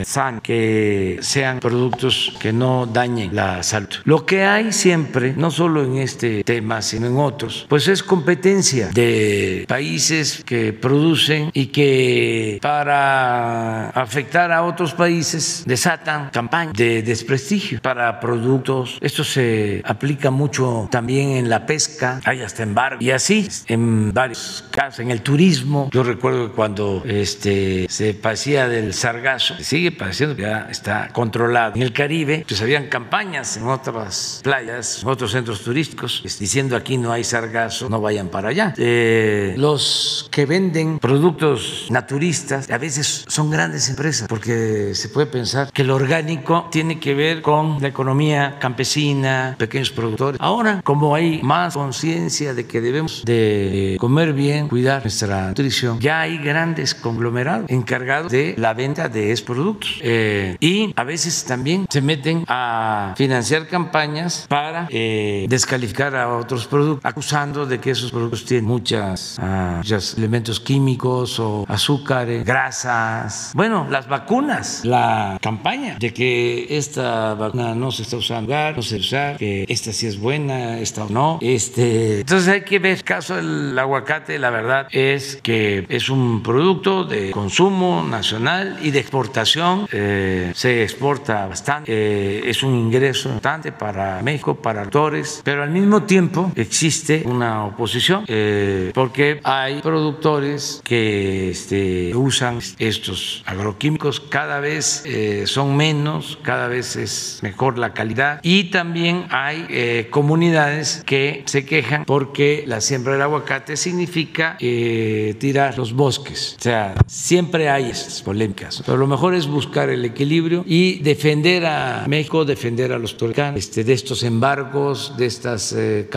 [0.05, 3.89] SAN, que sean productos que no dañen la salud.
[4.05, 8.89] Lo que hay siempre, no solo en este tema, sino en otros, pues es competencia
[8.89, 17.79] de países que producen y que para afectar a otros países desatan campañas de desprestigio
[17.81, 18.97] para productos.
[19.01, 24.65] Esto se aplica mucho también en la pesca, hay hasta embargo y así en varios
[24.71, 25.89] casos, en el turismo.
[25.91, 31.75] Yo recuerdo que cuando este, se pasía del sargazo, sigue pareciendo que ya está controlado.
[31.75, 36.92] En el Caribe, pues habían campañas en otras playas, en otros centros turísticos, diciendo aquí
[36.97, 38.73] no hay sargazo, no vayan para allá.
[38.77, 45.71] Eh, los que venden productos naturistas a veces son grandes empresas, porque se puede pensar
[45.71, 50.39] que lo orgánico tiene que ver con la economía campesina, pequeños productores.
[50.41, 56.21] Ahora, como hay más conciencia de que debemos de comer bien, cuidar nuestra nutrición, ya
[56.21, 59.99] hay grandes conglomerados encargados de la venta de esos productos.
[60.01, 66.67] Eh, y a veces también se meten a financiar campañas para eh, descalificar a otros
[66.73, 73.51] productos, acusando de que esos productos tienen muchas, ah, muchos elementos químicos o azúcares, grasas.
[73.53, 78.97] Bueno, las vacunas, la campaña de que esta vacuna no se está usando, no se
[78.97, 81.37] usa, que esta sí es buena, esta no.
[81.41, 86.41] Este, entonces hay que ver, el caso del aguacate, la verdad es que es un
[86.41, 89.87] producto de consumo nacional y de exportación.
[89.91, 95.69] Eh, se exporta bastante, eh, es un ingreso importante para México, para actores, pero al
[95.69, 104.59] mismo tiempo existe una oposición eh, porque hay productores que este, usan estos agroquímicos, cada
[104.59, 108.39] vez eh, son menos, cada vez es mejor la calidad.
[108.43, 115.93] Y también hay comunidades que se quejan porque la siembra del aguacate significa tirar los
[115.93, 120.99] bosques, o sea, siempre hay esas polémicas, pero lo mejor es buscar el equilibrio y
[120.99, 126.07] defender a México, defender a los turcanos este, de estos embargos, de estas eh,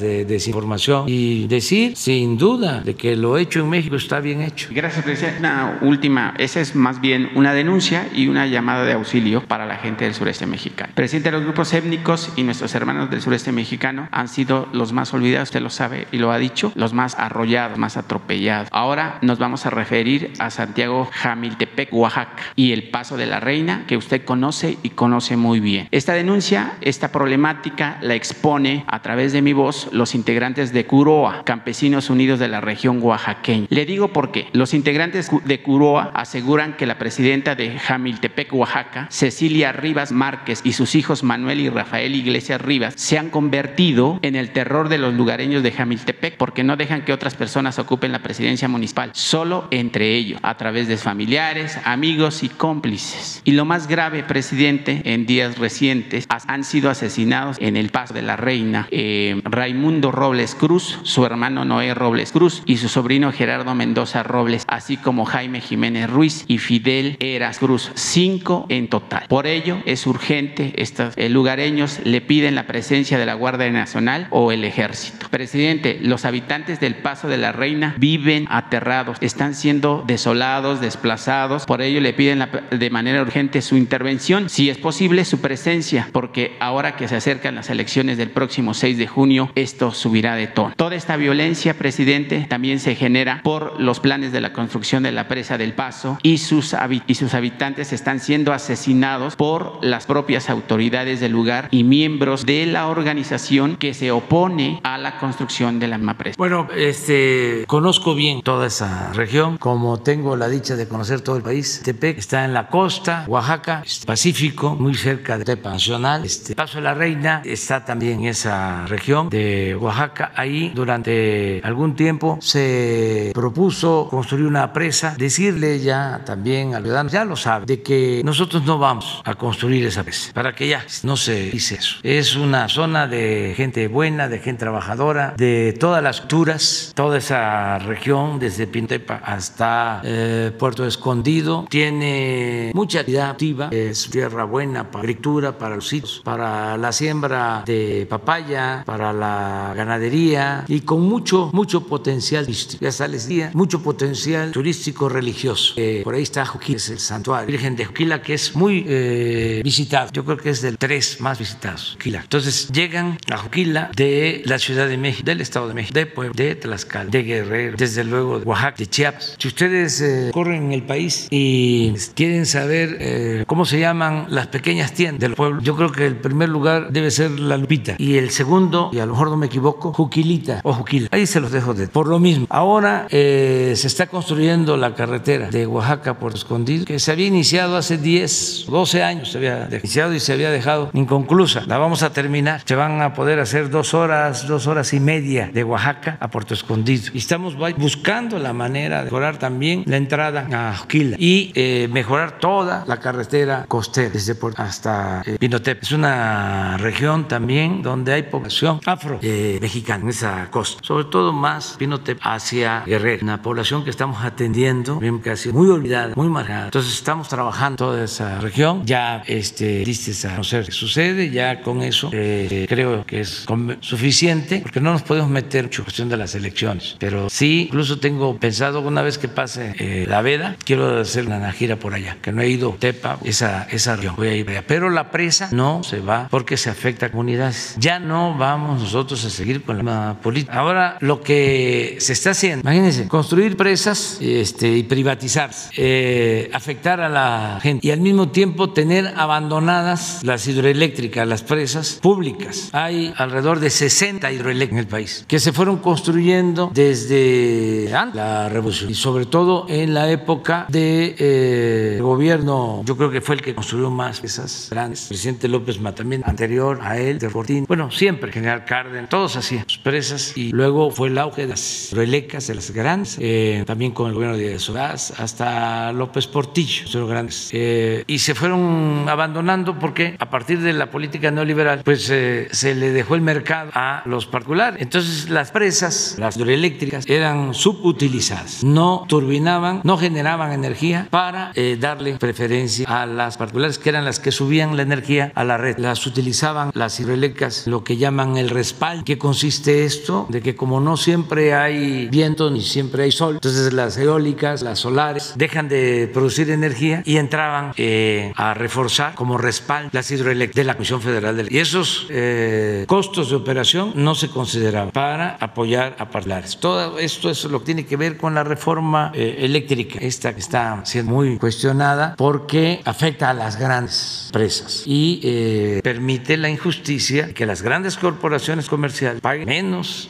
[0.00, 4.68] de desinformación y decir sin duda de que lo hecho en México está bien hecho.
[4.70, 5.40] Gracias, presidente.
[5.40, 9.76] Una última, esa es más bien una denuncia y una llamada de auxilio para la
[9.76, 10.92] gente del sureste mexicano.
[10.94, 15.48] Presidente, los grupos étnicos y nuestros hermanos del sureste mexicano han sido los más olvidados,
[15.48, 18.68] usted lo sabe y lo ha dicho, los más arrollados, más atropellados.
[18.70, 23.84] Ahora nos vamos a referir a Santiago Jamiltepec, Oaxaca, y el Paso de la Reina,
[23.86, 25.88] que usted conoce y conoce muy bien.
[25.90, 31.42] Esta denuncia, esta problemática la expone a través de mi voz los integrantes de Curoa,
[31.44, 33.66] Campesinos Unidos de la región oaxaqueña.
[33.70, 34.48] Le digo por qué.
[34.52, 40.72] Los integrantes de Curoa aseguran que la presidenta de Jamiltepec, Oaxaca, Cecilia Rivas Márquez y
[40.72, 45.14] sus hijos Manuel y Rafael Iglesias Rivas se han convertido en el terror de los
[45.14, 50.14] lugareños de Jamiltepec porque no dejan que otras personas ocupen la presidencia municipal, solo entre
[50.14, 53.42] ellos, a través de familiares, amigos y cómplices.
[53.44, 58.22] Y lo más grave, presidente, en días recientes han sido asesinados en el Paso de
[58.22, 59.40] la Reina eh,
[59.74, 64.96] Raimundo Robles Cruz, su hermano Noé Robles Cruz y su sobrino Gerardo Mendoza Robles, así
[64.96, 69.24] como Jaime Jiménez Ruiz y Fidel Eras Cruz, cinco en total.
[69.28, 74.28] Por ello es urgente, estos eh, lugareños le piden la presencia de la Guardia Nacional
[74.30, 75.26] o el Ejército.
[75.28, 81.82] Presidente, los habitantes del Paso de la Reina viven aterrados, están siendo desolados, desplazados, por
[81.82, 86.94] ello le piden de manera urgente su intervención, si es posible su presencia, porque ahora
[86.94, 90.74] que se acercan las elecciones del próximo 6 de junio, esto subirá de tono.
[90.76, 95.26] Toda esta violencia, presidente, también se genera por los planes de la construcción de la
[95.26, 101.20] presa del Paso y sus, y sus habitantes están siendo asesinados por las propias autoridades
[101.20, 105.98] del lugar y miembros de la organización que se opone a la construcción de la
[105.98, 106.36] misma presa.
[106.38, 111.42] Bueno, este, conozco bien toda esa región, como tengo la dicha de conocer todo el
[111.42, 111.80] país.
[111.84, 116.24] Tepec está en la costa, Oaxaca, Pacífico, muy cerca de Tepa Nacional.
[116.24, 120.32] Este, Paso de la Reina está también en esa región de Oaxaca.
[120.34, 127.24] Ahí durante algún tiempo se propuso construir una presa, decirle ya también al ciudadano, ya
[127.24, 131.16] lo sabe, de que nosotros no vamos a construir esa presa, para que ya no
[131.16, 131.96] se dice eso.
[132.02, 137.78] Es una zona de gente buena, de gente trabajadora, de todas las culturas, toda esa
[137.78, 145.00] región, desde Pintepa hasta eh, Puerto Escondido, tiene mucha actividad activa, es tierra buena para
[145.00, 149.43] agricultura, para los sitios, para la siembra de papaya, para la
[149.76, 152.82] ganadería y con mucho, mucho potencial turístico.
[152.82, 155.74] Ya está les día, mucho potencial turístico religioso.
[155.76, 159.60] Eh, por ahí está Juquila, es el santuario Virgen de Juquila, que es muy eh,
[159.64, 160.10] visitado.
[160.12, 161.92] Yo creo que es del tres más visitados.
[161.92, 162.20] Juquila.
[162.22, 166.34] Entonces llegan a Juquila de la Ciudad de México, del Estado de México, de Puebla,
[166.34, 169.36] de Tlaxcala, de Guerrero, desde luego de Oaxaca, de Chiapas.
[169.38, 174.92] Si ustedes eh, corren en el país y quieren saber cómo se llaman las pequeñas
[174.92, 178.30] tiendas del pueblo, yo creo que el primer lugar debe ser La Lupita y el
[178.30, 181.08] segundo, y a lo mejor no me equivoco, Juquilita o Juquila.
[181.10, 182.46] Ahí se los dejo de por lo mismo.
[182.50, 187.76] Ahora eh, se está construyendo la carretera de Oaxaca por Escondido, que se había iniciado
[187.76, 191.64] hace 10, 12 años, se había iniciado y se había dejado inconclusa.
[191.66, 192.62] La vamos a terminar.
[192.64, 196.54] Se van a poder hacer dos horas, dos horas y media de Oaxaca a Puerto
[196.54, 197.10] Escondido.
[197.12, 202.38] Y estamos buscando la manera de mejorar también la entrada a Juquila y eh, mejorar
[202.38, 205.82] toda la carretera costera desde Puerto hasta eh, Pinotep.
[205.82, 211.32] Es una región también donde hay población afro eh, mexicana en esa costa, sobre todo
[211.32, 215.00] más Pinotep hacia Guerrero, una población que estamos atendiendo,
[215.30, 216.66] ha sido muy olvidada, muy marcada.
[216.66, 221.82] Entonces estamos trabajando toda esa región, ya este, listes a conocer qué sucede, ya con
[221.82, 223.46] eso eh, creo que es
[223.80, 228.36] suficiente, porque no nos podemos meter en cuestión de las elecciones, pero sí, incluso tengo
[228.38, 232.32] pensado una vez que pase eh, la veda, quiero hacer una gira por allá, que
[232.32, 234.64] no he ido Tepa, esa, esa región, voy a ir allá.
[234.66, 237.76] Pero la presa no se va porque se afecta a comunidades.
[237.78, 240.54] Ya no vamos nosotros a seguir con la política.
[240.54, 247.08] Ahora lo que se está haciendo, imagínense, construir presas este, y privatizar, eh, afectar a
[247.08, 252.70] la gente y al mismo tiempo tener abandonadas las hidroeléctricas, las presas públicas.
[252.72, 258.90] Hay alrededor de 60 hidroeléctricas en el país que se fueron construyendo desde la revolución
[258.90, 263.54] y sobre todo en la época de eh, gobierno, yo creo que fue el que
[263.54, 265.06] construyó más esas grandes.
[265.08, 269.78] presidente López también anterior a él, de Fortín, bueno, siempre, General Cárdenas, todos hacían sus
[269.78, 274.08] presas y luego fue el auge de las hidroeléctricas, de las grandes, eh, también con
[274.08, 277.50] el gobierno de Sodás, hasta López Portillo, los grandes.
[277.52, 282.74] Eh, y se fueron abandonando porque a partir de la política neoliberal, pues eh, se
[282.74, 284.80] le dejó el mercado a los particulares.
[284.80, 292.86] Entonces las presas, las hidroeléctricas, eran subutilizadas, no turbinaban, no generaban energía para darle preferencia
[292.88, 295.78] a las particulares, que eran las que subían la energía a la red.
[295.78, 298.83] Las utilizaban las hidroeléctricas, lo que llaman el respaldo.
[299.04, 300.26] ¿Qué consiste esto?
[300.28, 304.80] De que como no siempre hay viento ni siempre hay sol, entonces las eólicas, las
[304.80, 310.64] solares, dejan de producir energía y entraban eh, a reforzar como respaldo las hidroeléctricas de
[310.64, 315.96] la Comisión Federal de Y esos eh, costos de operación no se consideraban para apoyar
[315.98, 316.58] a parlares.
[316.58, 320.40] Todo esto es lo que tiene que ver con la reforma eh, eléctrica, esta que
[320.40, 327.46] está siendo muy cuestionada porque afecta a las grandes empresas y permite la injusticia que
[327.46, 330.08] las grandes corporaciones comerciales paguen menos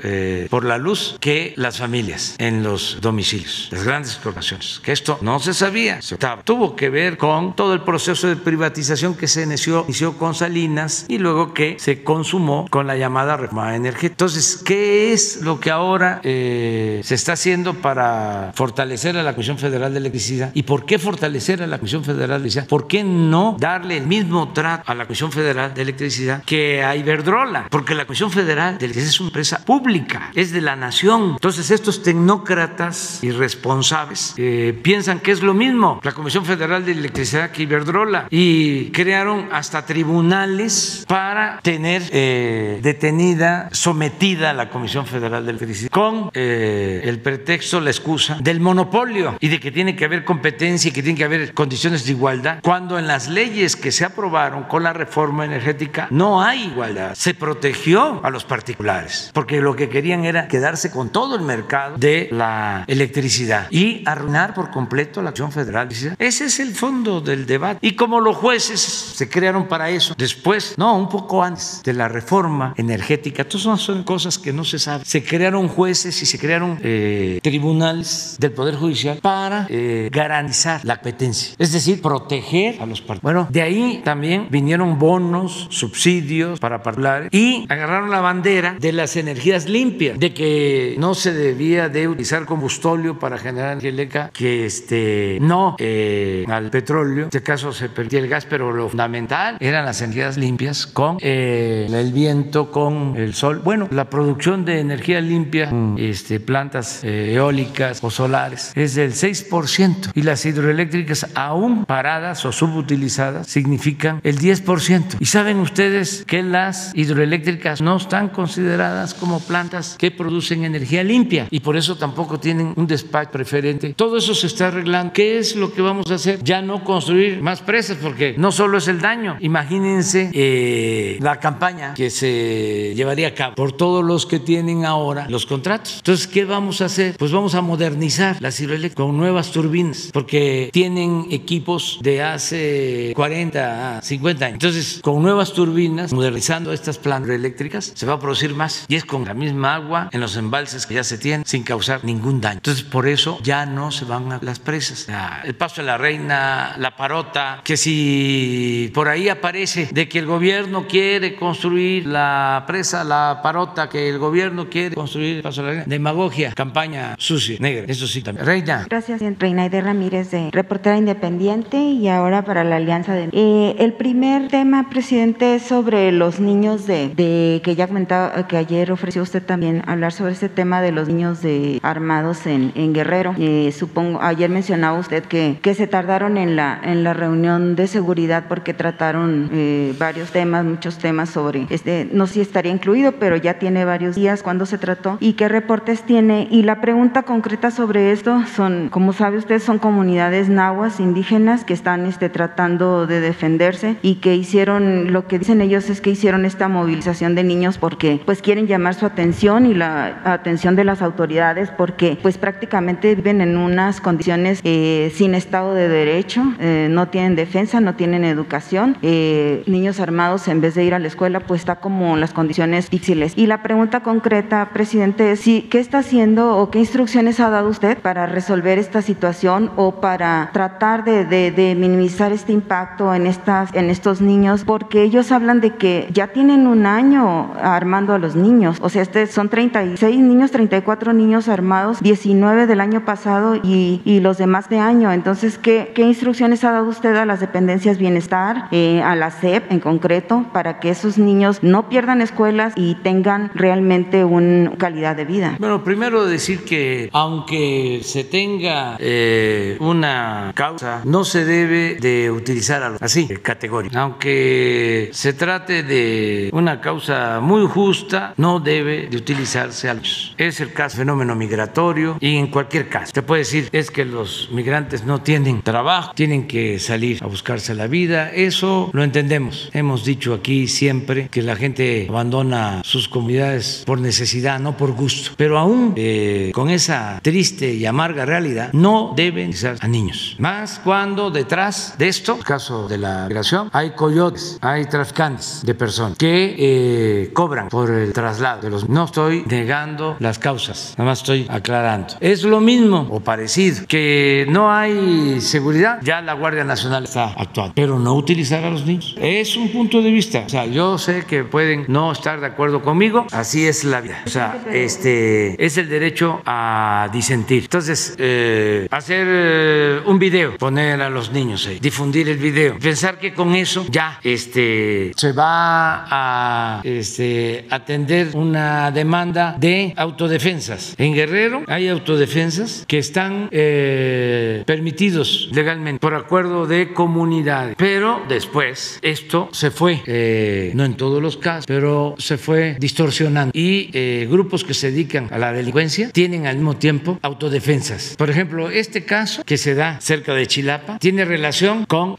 [0.50, 4.80] por la luz que las familias en los domicilios, las grandes corporaciones.
[4.82, 9.14] Que esto no se sabía, se tuvo que ver con todo el proceso de privatización
[9.14, 13.74] que se inició, inició con Salinas y luego que se consumó con la llamada reforma
[13.74, 14.14] energética.
[14.14, 19.58] Entonces, ¿qué es lo que ahora eh, se está haciendo para fortalecer a la Comisión
[19.58, 20.50] Federal de Electricidad?
[20.54, 22.66] ¿Y por qué fortalecer a la Comisión Federal de Electricidad?
[22.68, 26.96] ¿Por qué no darle el mismo trato a la Comisión Federal de Electricidad que a
[26.96, 27.68] Iberdrola?
[27.70, 31.32] Porque la Comisión Federal de Electricidad es una empresa pública, es de la nación.
[31.32, 37.50] Entonces, estos tecnócratas irresponsables eh, piensan que es lo mismo la Comisión Federal de Electricidad
[37.50, 45.44] que Iberdrola y crearon hasta tribunales para tener eh, detenida, sometida a la Comisión Federal
[45.44, 50.04] de Electricidad con eh, el pretexto, la excusa del monopolio y de que tiene que
[50.04, 53.90] haber competencia y que tiene que haber condiciones de igualdad, cuando en las leyes que
[53.90, 57.14] se aprobaron con la reforma energética no hay igualdad.
[57.14, 61.96] Se protegió a los particulares porque lo que querían era quedarse con todo el mercado
[61.96, 65.88] de la electricidad y arruinar por completo la acción federal.
[66.18, 67.78] Ese es el fondo del debate.
[67.86, 72.08] Y como los jueces se crearon para eso, después, no, un poco antes de la
[72.08, 75.04] reforma energética, todas son cosas que no se saben.
[75.04, 80.96] Se crearon jueces y se crearon eh, tribunales del Poder Judicial para eh, garantizar la
[80.96, 83.22] competencia, es decir, proteger a los particulares.
[83.22, 89.16] Bueno, de ahí también vinieron bonos, subsidios para particulares y agarraron la bandera de las
[89.16, 95.38] energías limpias, de que no se debía de utilizar combustóleo para generar eléctrica, que este,
[95.40, 97.24] no eh, al petróleo.
[97.24, 101.18] En este caso se perdía el gas, pero lo fundamental eran las energías limpias con
[101.20, 103.60] eh, el viento, con el sol.
[103.62, 105.96] Bueno, la producción de energía limpia, mm.
[105.98, 112.52] este, plantas eh, eólicas o solares, es del 6% y las hidroeléctricas aún paradas o
[112.52, 115.16] subutilizadas significan el 10%.
[115.20, 121.48] Y saben ustedes que las hidroeléctricas no están consideradas como plantas que producen energía limpia
[121.50, 123.94] y por eso tampoco tienen un despacho preferente.
[123.94, 125.12] Todo eso se está arreglando.
[125.12, 126.42] ¿Qué es lo que vamos a hacer?
[126.42, 129.36] Ya no construir más presas porque no solo es el daño.
[129.40, 135.26] Imagínense eh, la campaña que se llevaría a cabo por todos los que tienen ahora
[135.28, 135.96] los contratos.
[135.98, 137.16] Entonces, ¿qué vamos a hacer?
[137.16, 143.98] Pues vamos a modernizar las hidroeléctricas con nuevas turbinas porque tienen equipos de hace 40
[143.98, 144.54] a 50 años.
[144.54, 149.24] Entonces, con nuevas turbinas, modernizando estas plantas eléctricas, va a producir más y es con
[149.24, 152.56] la misma agua en los embalses que ya se tienen sin causar ningún daño.
[152.56, 155.06] Entonces, por eso ya no se van a las presas.
[155.44, 160.26] El paso de la reina, la parota, que si por ahí aparece de que el
[160.26, 165.66] gobierno quiere construir la presa, la parota, que el gobierno quiere construir el paso de
[165.66, 168.46] la reina, demagogia, campaña sucia, negra, eso sí también.
[168.46, 168.86] Reina.
[168.88, 173.28] Gracias, Reina de Ramírez, de reportera independiente y ahora para la Alianza de...
[173.32, 178.56] Eh, el primer tema, presidente, es sobre los niños de, de que ya comentaba, que
[178.56, 182.92] ayer ofreció usted también hablar sobre ese tema de los niños de armados en, en
[182.92, 183.36] Guerrero.
[183.38, 187.86] Eh, supongo, ayer mencionaba usted que, que se tardaron en la, en la reunión de
[187.86, 193.12] seguridad porque trataron eh, varios temas, muchos temas sobre, este, no sé si estaría incluido,
[193.12, 196.48] pero ya tiene varios días cuando se trató y qué reportes tiene.
[196.50, 201.74] Y la pregunta concreta sobre esto son, como sabe usted, son comunidades nahuas indígenas que
[201.74, 206.44] están este, tratando de defenderse y que hicieron, lo que dicen ellos es que hicieron
[206.44, 211.02] esta movilización de niños porque pues quieren llamar su atención y la atención de las
[211.02, 217.08] autoridades porque pues prácticamente viven en unas condiciones eh, sin Estado de Derecho, eh, no
[217.08, 221.40] tienen defensa, no tienen educación, eh, niños armados en vez de ir a la escuela
[221.40, 223.34] pues está como las condiciones difíciles.
[223.36, 227.68] Y la pregunta concreta, presidente, es si, ¿qué está haciendo o qué instrucciones ha dado
[227.68, 233.26] usted para resolver esta situación o para tratar de, de, de minimizar este impacto en,
[233.26, 238.18] estas, en estos niños, porque ellos hablan de que ya tienen un año armando a
[238.18, 238.78] los niños.
[238.80, 244.38] O sea, este son 36 niños, 34 niños armados, 19 del año pasado y, los
[244.38, 245.12] demás de año.
[245.12, 249.70] Entonces, ¿qué, ¿qué, instrucciones ha dado usted a las dependencias bienestar, eh, a la SEP
[249.70, 255.24] en concreto, para que esos niños no pierdan escuelas y tengan realmente una calidad de
[255.24, 255.56] vida?
[255.58, 262.96] Bueno, primero decir que aunque se tenga eh, una causa, no se debe de utilizar
[263.00, 263.90] así, categoría.
[264.00, 270.34] Aunque se trate de una causa muy justa, no debe de utilizarse a los.
[270.38, 273.12] Es el caso fenómeno migratorio y en cualquier caso.
[273.12, 277.74] Te puede decir, es que los migrantes no tienen trabajo, tienen que salir a buscarse
[277.74, 278.30] la vida.
[278.32, 279.70] Eso lo entendemos.
[279.72, 285.32] Hemos dicho aquí siempre que la gente abandona sus comunidades por necesidad, no por gusto.
[285.36, 290.36] Pero aún eh, con esa triste y amarga realidad, no deben ser a niños.
[290.38, 295.74] Más cuando detrás de esto, el caso de la migración, hay coyotes, hay traficantes de
[295.74, 298.88] personas que eh, cobran por el traslado de los.
[298.88, 302.14] No estoy negando las causas, nada más estoy aclarando.
[302.20, 307.72] Es lo mismo o parecido que no hay seguridad, ya la Guardia Nacional está actuando,
[307.74, 309.14] pero no utilizar a los niños.
[309.18, 310.44] Es un punto de vista.
[310.46, 314.22] O sea, yo sé que pueden no estar de acuerdo conmigo, así es la vida.
[314.26, 317.64] O sea, este es el derecho a disentir.
[317.64, 323.32] Entonces, eh, hacer eh, un video, poner a los niños difundir el video, pensar que
[323.32, 330.94] con eso ya este, se va a este, atender una demanda de autodefensas.
[330.98, 338.98] En Guerrero hay autodefensas que están eh, permitidos legalmente por acuerdo de comunidad, pero después
[339.02, 344.26] esto se fue, eh, no en todos los casos, pero se fue distorsionando y eh,
[344.30, 348.14] grupos que se dedican a la delincuencia tienen al mismo tiempo autodefensas.
[348.16, 352.16] Por ejemplo, este caso que se da cerca de Chilapa tiene relación con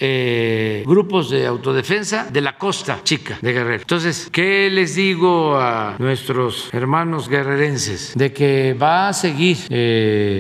[0.86, 3.82] grupos de autodefensa de la costa chica de Guerrero.
[3.82, 5.05] Entonces, ¿qué les digo
[5.58, 8.14] a nuestros hermanos guerrerenses?
[8.16, 9.58] De que va a seguir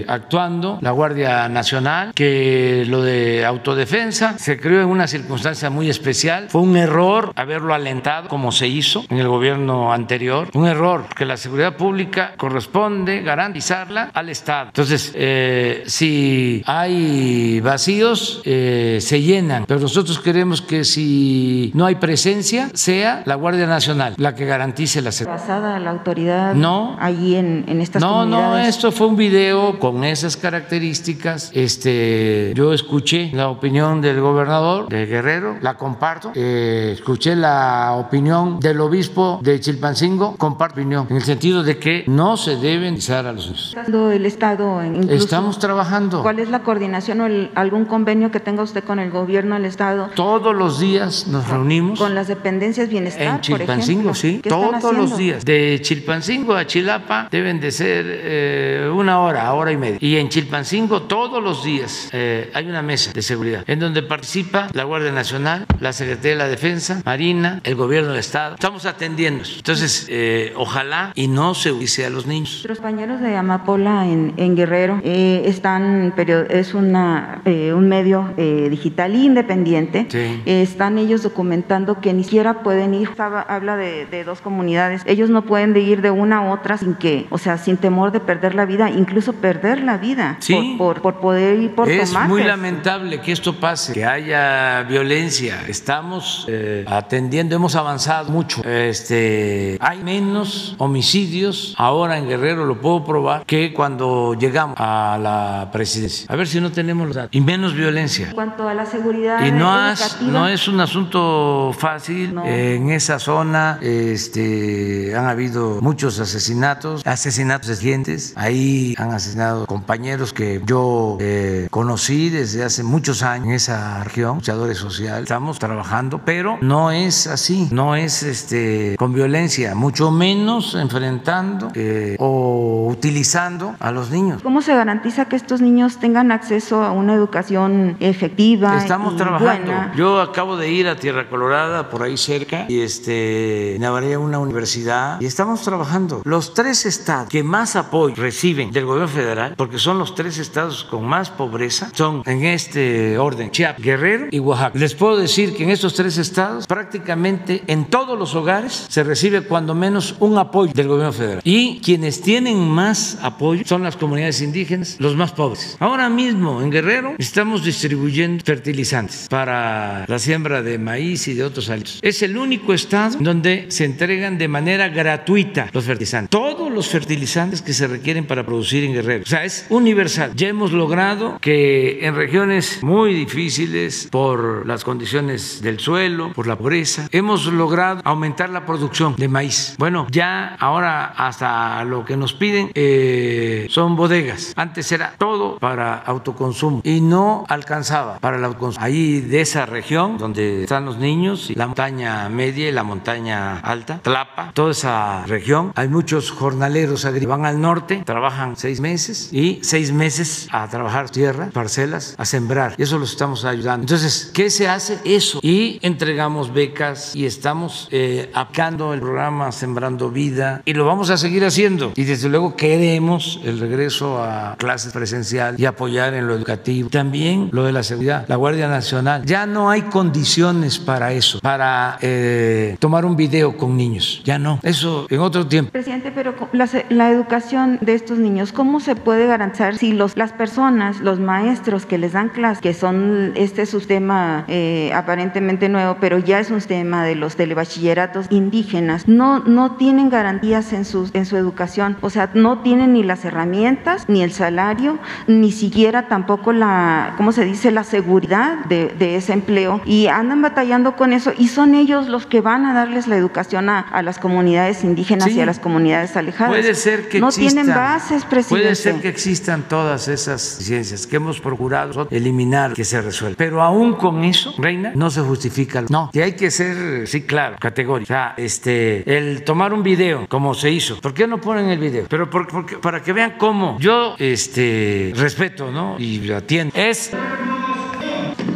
[0.07, 6.47] actuando la Guardia Nacional, que lo de autodefensa se creó en una circunstancia muy especial.
[6.49, 10.49] Fue un error haberlo alentado como se hizo en el gobierno anterior.
[10.53, 14.67] Un error, que la seguridad pública corresponde garantizarla al Estado.
[14.67, 19.65] Entonces, eh, si hay vacíos, eh, se llenan.
[19.67, 25.01] Pero nosotros queremos que si no hay presencia, sea la Guardia Nacional la que garantice
[25.01, 25.41] la seguridad.
[25.41, 28.63] ¿Basada la autoridad no, allí en, en estas no, comunidades?
[28.63, 31.51] No, esto fue un video con esas características.
[31.53, 36.31] Este, yo escuché la opinión del gobernador de Guerrero, la comparto.
[36.35, 42.03] Eh, escuché la opinión del obispo de Chilpancingo, comparto opinión, en el sentido de que
[42.07, 43.75] no se deben usar a los niños.
[44.13, 46.21] El Estado, Estamos trabajando.
[46.21, 49.65] ¿Cuál es la coordinación o el, algún convenio que tenga usted con el gobierno del
[49.65, 50.09] Estado?
[50.15, 51.99] Todos los días nos reunimos.
[51.99, 54.41] Con las dependencias bienestar, En Chilpancingo, por ejemplo.
[54.41, 54.41] sí.
[54.49, 55.45] Todos los días.
[55.45, 59.97] De Chilpancingo a Chilapa deben de ser eh, una hora, hora y media.
[60.01, 64.67] Y en Chilpancingo todos los días eh, hay una mesa de seguridad en donde participa
[64.73, 68.55] la Guardia Nacional, la Secretaría de la Defensa, Marina, el Gobierno del Estado.
[68.55, 69.43] Estamos atendiendo.
[69.57, 72.49] Entonces, eh, ojalá y no se use a los niños.
[72.51, 76.13] Nuestros compañeros de Amapola en, en Guerrero eh, están,
[76.49, 80.07] es una, eh, un medio digital independiente.
[80.09, 80.41] Sí.
[80.45, 83.09] están ellos documentando que ni siquiera pueden ir.
[83.09, 85.01] Estaba- habla de, de dos comunidades.
[85.05, 88.11] Ellos no pueden de ir de una a otra sin que, o sea, sin temor
[88.11, 90.75] de perder la vida, incluso perder la vida Sí.
[90.77, 92.29] por, por, por poder ir por es tomates.
[92.29, 95.63] muy lamentable que esto pase, que haya violencia.
[95.67, 98.61] Estamos eh, atendiendo, hemos avanzado mucho.
[98.63, 105.69] Este, hay menos homicidios ahora en Guerrero, lo puedo probar, que cuando llegamos a la
[105.71, 106.25] presidencia.
[106.29, 107.29] A ver si no tenemos los datos.
[107.33, 108.27] Y menos violencia.
[108.29, 112.33] En cuanto a la seguridad Y no, has- educativa, no es un asunto fácil.
[112.33, 112.45] No.
[112.45, 113.79] En esa zona
[114.25, 118.33] este, han habido muchos asesinatos, asesinatos de dientes.
[118.35, 124.37] Ahí han asesinado compañeros que yo eh, conocí desde hace muchos años en esa región,
[124.37, 125.23] luchadores sociales.
[125.23, 132.15] Estamos trabajando, pero no es así, no es este, con violencia, mucho menos enfrentando eh,
[132.19, 134.41] o utilizando a los niños.
[134.41, 139.71] ¿Cómo se garantiza que estos niños tengan acceso a una educación efectiva Estamos y trabajando.
[139.71, 139.93] buena?
[139.95, 143.77] Yo acabo de ir a Tierra Colorada, por ahí cerca, y este,
[144.17, 146.21] una universidad y estamos trabajando.
[146.23, 150.83] Los tres estados que más apoyo reciben del gobierno federal, porque son los tres estados
[150.83, 154.77] con más pobreza, son en este orden, Chiapas, Guerrero y Oaxaca.
[154.77, 159.41] Les puedo decir que en estos tres estados, prácticamente en todos los hogares se recibe
[159.41, 161.41] cuando menos un apoyo del gobierno federal.
[161.43, 165.77] Y quienes tienen más apoyo son las comunidades indígenas, los más pobres.
[165.79, 171.69] Ahora mismo en Guerrero estamos distribuyendo fertilizantes para la siembra de maíz y de otros
[171.69, 171.99] alimentos.
[172.01, 176.29] Es el único estado donde se entregan de manera gratuita los fertilizantes.
[176.29, 179.23] Todos los fertilizantes que se requieren para producir en Guerrero.
[179.23, 180.33] O sea, es universal.
[180.35, 186.55] Ya hemos logrado que en regiones muy difíciles por las condiciones del suelo, por la
[186.55, 189.73] pobreza, hemos logrado aumentar la producción de maíz.
[189.79, 194.53] Bueno, ya ahora hasta lo que nos piden eh, son bodegas.
[194.55, 198.85] Antes era todo para autoconsumo y no alcanzaba para el autoconsumo.
[198.85, 203.94] Ahí de esa región donde están los niños, la montaña media y la montaña alta,
[204.01, 207.25] Tlapa, toda esa región, hay muchos jornaleros agrícolas.
[207.25, 212.75] Van al norte, trabajan seis meses y seis meses a trabajar tierra, parcelas, a sembrar.
[212.77, 213.83] Y eso los estamos ayudando.
[213.83, 214.99] Entonces, ¿qué se hace?
[215.03, 215.39] Eso.
[215.41, 221.17] Y entregamos becas y estamos eh, aplicando el programa Sembrando Vida y lo vamos a
[221.17, 221.91] seguir haciendo.
[221.95, 226.89] Y desde luego queremos el regreso a clases presencial y apoyar en lo educativo.
[226.89, 229.25] También lo de la seguridad, la Guardia Nacional.
[229.25, 234.21] Ya no hay condiciones para eso, para eh, tomar un video con niños.
[234.23, 234.59] Ya no.
[234.63, 235.71] Eso en otro tiempo.
[235.71, 240.31] Presidente, pero la, la educación de estos niños, ¿cómo se puede garantizar si los, las
[240.31, 246.17] personas, los maestros que les dan clases, que son este sistema eh, aparentemente nuevo, pero
[246.19, 251.25] ya es un sistema de los telebachilleratos indígenas, no, no tienen garantías en su, en
[251.25, 251.97] su educación?
[252.01, 254.97] O sea, no tienen ni las herramientas, ni el salario,
[255.27, 260.95] ni siquiera tampoco la, ¿cómo se dice?, la seguridad de ese empleo y andan batallando
[260.95, 264.19] con eso y son ellos los que van a darles la educación a, a las
[264.19, 265.37] comunidades indígenas Sí.
[265.37, 266.53] y a las comunidades alejadas.
[266.55, 268.63] Puede ser que no existan, tienen bases, presidente.
[268.63, 273.35] Puede ser que existan todas esas ciencias que hemos procurado eliminar, que se resuelvan.
[273.37, 275.83] Pero aún con eso, Reina, no se justifica.
[275.89, 278.05] No, y hay que ser, sí, claro, categórico.
[278.05, 280.99] O sea, este, el tomar un video, como se hizo.
[281.01, 282.05] ¿Por qué no ponen el video?
[282.09, 282.45] Pero por-
[282.81, 285.95] para que vean cómo yo este, respeto, ¿no?
[285.99, 286.75] Y atiendo.
[286.75, 287.11] Es.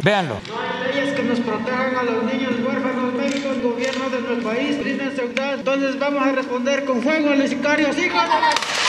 [0.02, 0.36] Véanlo.
[0.94, 3.14] leyes que nos protejan a los niños huérfanos.
[3.14, 5.59] México, el gobierno de nuestro país brinda seguridad.
[5.72, 8.79] Entonces vamos a responder con fuego a los sicarios, hijos la...